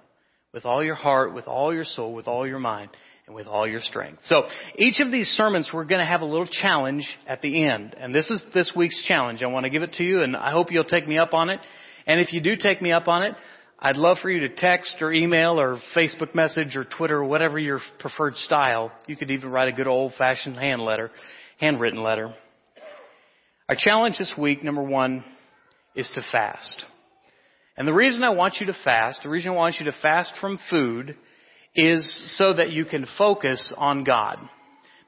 with 0.54 0.66
all 0.66 0.84
your 0.84 0.96
heart, 0.96 1.34
with 1.34 1.48
all 1.48 1.74
your 1.74 1.86
soul, 1.86 2.13
with 2.13 2.28
all 2.28 2.46
your 2.46 2.60
mind, 2.60 2.90
and 3.26 3.36
with 3.36 3.48
all 3.48 3.68
your 3.68 3.82
strength. 3.82 4.20
So 4.26 4.44
each 4.78 5.00
of 5.00 5.12
these 5.12 5.28
sermons, 5.28 5.70
we're 5.74 5.86
going 5.86 6.00
to 6.00 6.06
have 6.06 6.22
a 6.22 6.26
little 6.26 6.48
challenge 6.48 7.08
at 7.28 7.42
the 7.42 7.66
end. 7.66 7.96
And 7.98 8.13
this 8.13 8.30
is 8.30 8.44
this 8.54 8.74
week's 8.76 9.04
challenge. 9.06 9.42
I 9.42 9.48
want 9.48 9.63
to 9.66 9.70
give 9.70 9.84
it 9.84 9.94
to 9.94 10.04
you, 10.04 10.22
and 10.22 10.36
I 10.36 10.52
hope 10.52 10.72
you'll 10.72 10.84
take 10.84 11.08
me 11.08 11.18
up 11.18 11.34
on 11.34 11.50
it. 11.50 11.60
And 12.06 12.20
if 12.20 12.34
you 12.34 12.42
do 12.42 12.56
take 12.56 12.82
me 12.82 12.92
up 12.92 13.08
on 13.08 13.24
it, 13.24 13.36
I'd 13.80 13.96
love 13.96 14.18
for 14.24 14.32
you 14.32 14.40
to 14.40 14.50
text 14.50 14.96
or 15.02 15.13
email 15.13 15.60
or 15.60 15.78
Facebook 15.96 16.34
message 16.34 16.76
or 16.76 16.84
Twitter, 16.84 17.24
whatever 17.24 17.60
your 17.60 17.80
preferred 18.00 18.36
style. 18.38 18.92
You 19.06 19.16
could 19.16 19.30
even 19.30 19.52
write 19.52 19.68
a 19.68 19.72
good 19.72 19.86
old 19.86 20.13
fashioned 20.18 20.58
hand 20.58 20.82
letter, 20.82 21.12
handwritten 21.60 22.02
letter. 22.02 22.34
Our 23.70 23.76
challenge 23.78 24.18
this 24.18 24.34
week, 24.36 24.63
number 24.63 24.82
one, 24.82 25.24
is 25.96 26.12
to 26.16 26.24
fast. 26.32 26.86
And 27.78 27.88
the 27.88 27.94
reason 27.94 28.24
I 28.24 28.32
want 28.32 28.56
you 28.60 28.66
to 28.66 28.76
fast, 28.84 29.22
the 29.22 29.30
reason 29.30 29.52
I 29.52 29.56
want 29.56 29.76
you 29.80 29.86
to 29.86 29.96
fast 30.02 30.34
from 30.42 30.58
food 30.72 31.16
is 31.76 32.36
so 32.38 32.54
that 32.54 32.72
you 32.72 32.84
can 32.84 33.06
focus 33.16 33.72
on 33.78 34.04
God. 34.04 34.40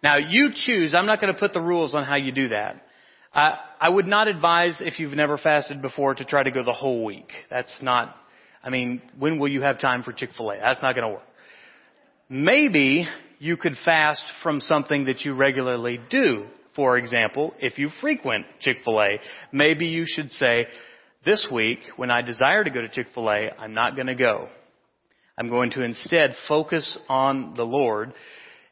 Now 0.03 0.17
you 0.17 0.51
choose, 0.53 0.93
I'm 0.93 1.07
not 1.07 1.19
going 1.19 1.33
to 1.33 1.39
put 1.39 1.53
the 1.53 1.61
rules 1.61 1.95
on 1.95 2.03
how 2.03 2.17
you 2.17 2.31
do 2.31 2.49
that. 2.49 2.85
I, 3.33 3.57
I 3.81 3.89
would 3.89 4.05
not 4.05 4.27
advise 4.27 4.77
if 4.79 4.99
you've 4.99 5.13
never 5.13 5.39
fasted 5.39 5.81
before 5.81 6.13
to 6.13 6.23
try 6.23 6.43
to 6.43 6.51
go 6.51 6.63
the 6.63 6.71
whole 6.71 7.03
week. 7.03 7.29
That's 7.49 7.75
not 7.81 8.15
I 8.63 8.69
mean, 8.69 9.01
when 9.17 9.39
will 9.39 9.47
you 9.47 9.61
have 9.61 9.79
time 9.79 10.03
for 10.03 10.11
Chick-fil-A? 10.11 10.57
That's 10.59 10.81
not 10.81 10.95
going 10.95 11.07
to 11.07 11.13
work. 11.15 11.23
Maybe 12.29 13.07
you 13.39 13.57
could 13.57 13.75
fast 13.85 14.23
from 14.43 14.59
something 14.59 15.05
that 15.05 15.21
you 15.21 15.33
regularly 15.33 15.99
do. 16.09 16.45
For 16.75 16.97
example, 16.97 17.53
if 17.59 17.77
you 17.77 17.89
frequent 18.01 18.45
Chick-fil-A, 18.59 19.19
maybe 19.51 19.87
you 19.87 20.05
should 20.05 20.29
say, 20.31 20.67
this 21.25 21.47
week, 21.51 21.79
when 21.97 22.11
I 22.11 22.21
desire 22.21 22.63
to 22.63 22.69
go 22.69 22.81
to 22.81 22.87
Chick-fil-A, 22.87 23.51
I'm 23.57 23.73
not 23.73 23.95
going 23.95 24.07
to 24.07 24.15
go. 24.15 24.47
I'm 25.37 25.49
going 25.49 25.71
to 25.71 25.83
instead 25.83 26.35
focus 26.47 26.97
on 27.07 27.53
the 27.55 27.63
Lord 27.63 28.13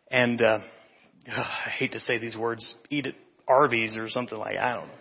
and, 0.10 0.42
uh, 0.42 0.60
I 1.28 1.70
hate 1.78 1.94
to 1.94 2.00
say 2.00 2.20
these 2.20 2.38
words, 2.38 2.74
eat 2.90 3.08
at 3.08 3.16
Arby's 3.48 3.96
or 3.96 4.10
something 4.10 4.38
like, 4.38 4.58
I 4.58 4.74
don't 4.74 4.88
know. 4.88 4.94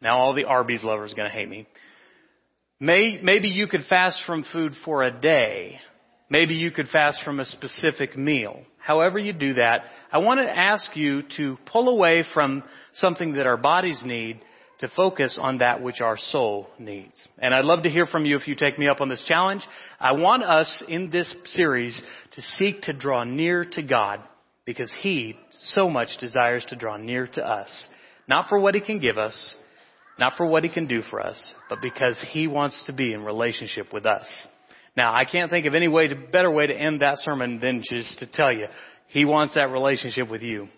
Now 0.00 0.18
all 0.18 0.34
the 0.34 0.44
Arby's 0.44 0.84
lovers 0.84 1.12
are 1.12 1.16
going 1.16 1.30
to 1.30 1.34
hate 1.34 1.48
me. 1.48 1.66
May, 2.78 3.20
maybe 3.22 3.48
you 3.48 3.68
could 3.68 3.84
fast 3.88 4.20
from 4.26 4.44
food 4.52 4.72
for 4.84 5.02
a 5.02 5.10
day. 5.10 5.80
Maybe 6.28 6.54
you 6.54 6.70
could 6.70 6.88
fast 6.88 7.22
from 7.24 7.40
a 7.40 7.44
specific 7.46 8.18
meal. 8.18 8.60
However 8.78 9.18
you 9.18 9.32
do 9.32 9.54
that, 9.54 9.82
I 10.12 10.18
want 10.18 10.40
to 10.40 10.56
ask 10.56 10.94
you 10.94 11.22
to 11.38 11.56
pull 11.66 11.88
away 11.88 12.24
from 12.34 12.62
something 12.94 13.34
that 13.34 13.46
our 13.46 13.56
bodies 13.56 14.02
need 14.04 14.40
to 14.80 14.88
focus 14.94 15.38
on 15.40 15.58
that 15.58 15.82
which 15.82 16.02
our 16.02 16.18
soul 16.18 16.68
needs. 16.78 17.14
And 17.38 17.54
I'd 17.54 17.64
love 17.64 17.84
to 17.84 17.90
hear 17.90 18.04
from 18.04 18.26
you 18.26 18.36
if 18.36 18.46
you 18.46 18.54
take 18.54 18.78
me 18.78 18.88
up 18.88 19.00
on 19.00 19.08
this 19.08 19.24
challenge. 19.26 19.62
I 19.98 20.12
want 20.12 20.44
us 20.44 20.82
in 20.86 21.08
this 21.08 21.34
series 21.46 22.00
to 22.32 22.42
seek 22.42 22.82
to 22.82 22.92
draw 22.92 23.24
near 23.24 23.64
to 23.64 23.82
God 23.82 24.20
because 24.66 24.92
He 25.00 25.36
so 25.58 25.88
much 25.88 26.08
desires 26.20 26.66
to 26.68 26.76
draw 26.76 26.98
near 26.98 27.26
to 27.26 27.42
us. 27.42 27.88
Not 28.28 28.50
for 28.50 28.58
what 28.58 28.74
He 28.74 28.82
can 28.82 28.98
give 28.98 29.16
us, 29.16 29.54
not 30.18 30.34
for 30.36 30.46
what 30.46 30.64
He 30.64 30.70
can 30.70 30.86
do 30.86 31.02
for 31.02 31.20
us, 31.20 31.54
but 31.68 31.80
because 31.80 32.22
He 32.30 32.46
wants 32.46 32.82
to 32.86 32.92
be 32.92 33.12
in 33.12 33.24
relationship 33.24 33.92
with 33.92 34.06
us. 34.06 34.26
Now, 34.96 35.14
I 35.14 35.24
can't 35.24 35.50
think 35.50 35.66
of 35.66 35.74
any 35.74 35.88
way 35.88 36.08
to, 36.08 36.14
better 36.14 36.50
way 36.50 36.66
to 36.66 36.74
end 36.74 37.02
that 37.02 37.18
sermon 37.18 37.60
than 37.60 37.82
just 37.82 38.18
to 38.20 38.26
tell 38.26 38.52
you, 38.52 38.66
He 39.08 39.24
wants 39.24 39.54
that 39.54 39.70
relationship 39.70 40.30
with 40.30 40.42
you. 40.42 40.68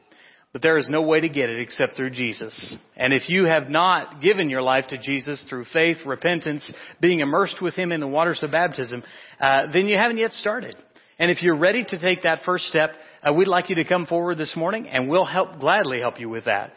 But 0.52 0.62
there 0.62 0.78
is 0.78 0.88
no 0.88 1.02
way 1.02 1.20
to 1.20 1.28
get 1.28 1.50
it 1.50 1.60
except 1.60 1.94
through 1.94 2.10
Jesus. 2.10 2.76
And 2.96 3.12
if 3.12 3.28
you 3.28 3.44
have 3.44 3.68
not 3.68 4.22
given 4.22 4.48
your 4.48 4.62
life 4.62 4.86
to 4.88 4.98
Jesus 4.98 5.44
through 5.48 5.66
faith, 5.72 5.98
repentance, 6.06 6.72
being 7.00 7.20
immersed 7.20 7.60
with 7.60 7.74
Him 7.74 7.92
in 7.92 8.00
the 8.00 8.08
waters 8.08 8.42
of 8.42 8.50
baptism, 8.50 9.02
uh, 9.40 9.70
then 9.72 9.86
you 9.86 9.96
haven't 9.96 10.18
yet 10.18 10.32
started. 10.32 10.74
And 11.18 11.30
if 11.30 11.42
you're 11.42 11.58
ready 11.58 11.84
to 11.84 12.00
take 12.00 12.22
that 12.22 12.40
first 12.46 12.64
step, 12.64 12.92
uh, 13.22 13.32
we'd 13.32 13.48
like 13.48 13.68
you 13.68 13.76
to 13.76 13.84
come 13.84 14.06
forward 14.06 14.38
this 14.38 14.56
morning, 14.56 14.88
and 14.88 15.08
we'll 15.08 15.24
help 15.24 15.60
gladly 15.60 16.00
help 16.00 16.18
you 16.18 16.28
with 16.28 16.46
that. 16.46 16.72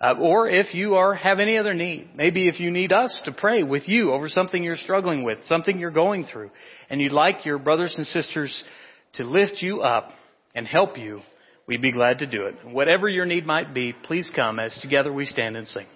Uh, 0.00 0.14
or 0.20 0.48
if 0.48 0.74
you 0.74 0.94
are 0.94 1.14
have 1.14 1.40
any 1.40 1.58
other 1.58 1.74
need, 1.74 2.08
maybe 2.14 2.48
if 2.48 2.60
you 2.60 2.70
need 2.70 2.92
us 2.92 3.20
to 3.24 3.32
pray 3.32 3.64
with 3.64 3.88
you 3.88 4.12
over 4.12 4.28
something 4.28 4.62
you're 4.62 4.76
struggling 4.76 5.24
with, 5.24 5.38
something 5.44 5.78
you're 5.78 5.90
going 5.90 6.24
through, 6.24 6.50
and 6.88 7.00
you'd 7.00 7.12
like 7.12 7.44
your 7.44 7.58
brothers 7.58 7.94
and 7.96 8.06
sisters 8.06 8.62
to 9.14 9.24
lift 9.24 9.60
you 9.60 9.82
up 9.82 10.10
and 10.54 10.68
help 10.68 10.96
you, 10.96 11.20
we'd 11.66 11.82
be 11.82 11.90
glad 11.90 12.18
to 12.18 12.30
do 12.30 12.46
it. 12.46 12.54
Whatever 12.64 13.08
your 13.08 13.26
need 13.26 13.44
might 13.44 13.74
be, 13.74 13.92
please 13.92 14.30
come 14.34 14.60
as 14.60 14.78
together 14.80 15.12
we 15.12 15.24
stand 15.24 15.56
and 15.56 15.66
sing. 15.66 15.86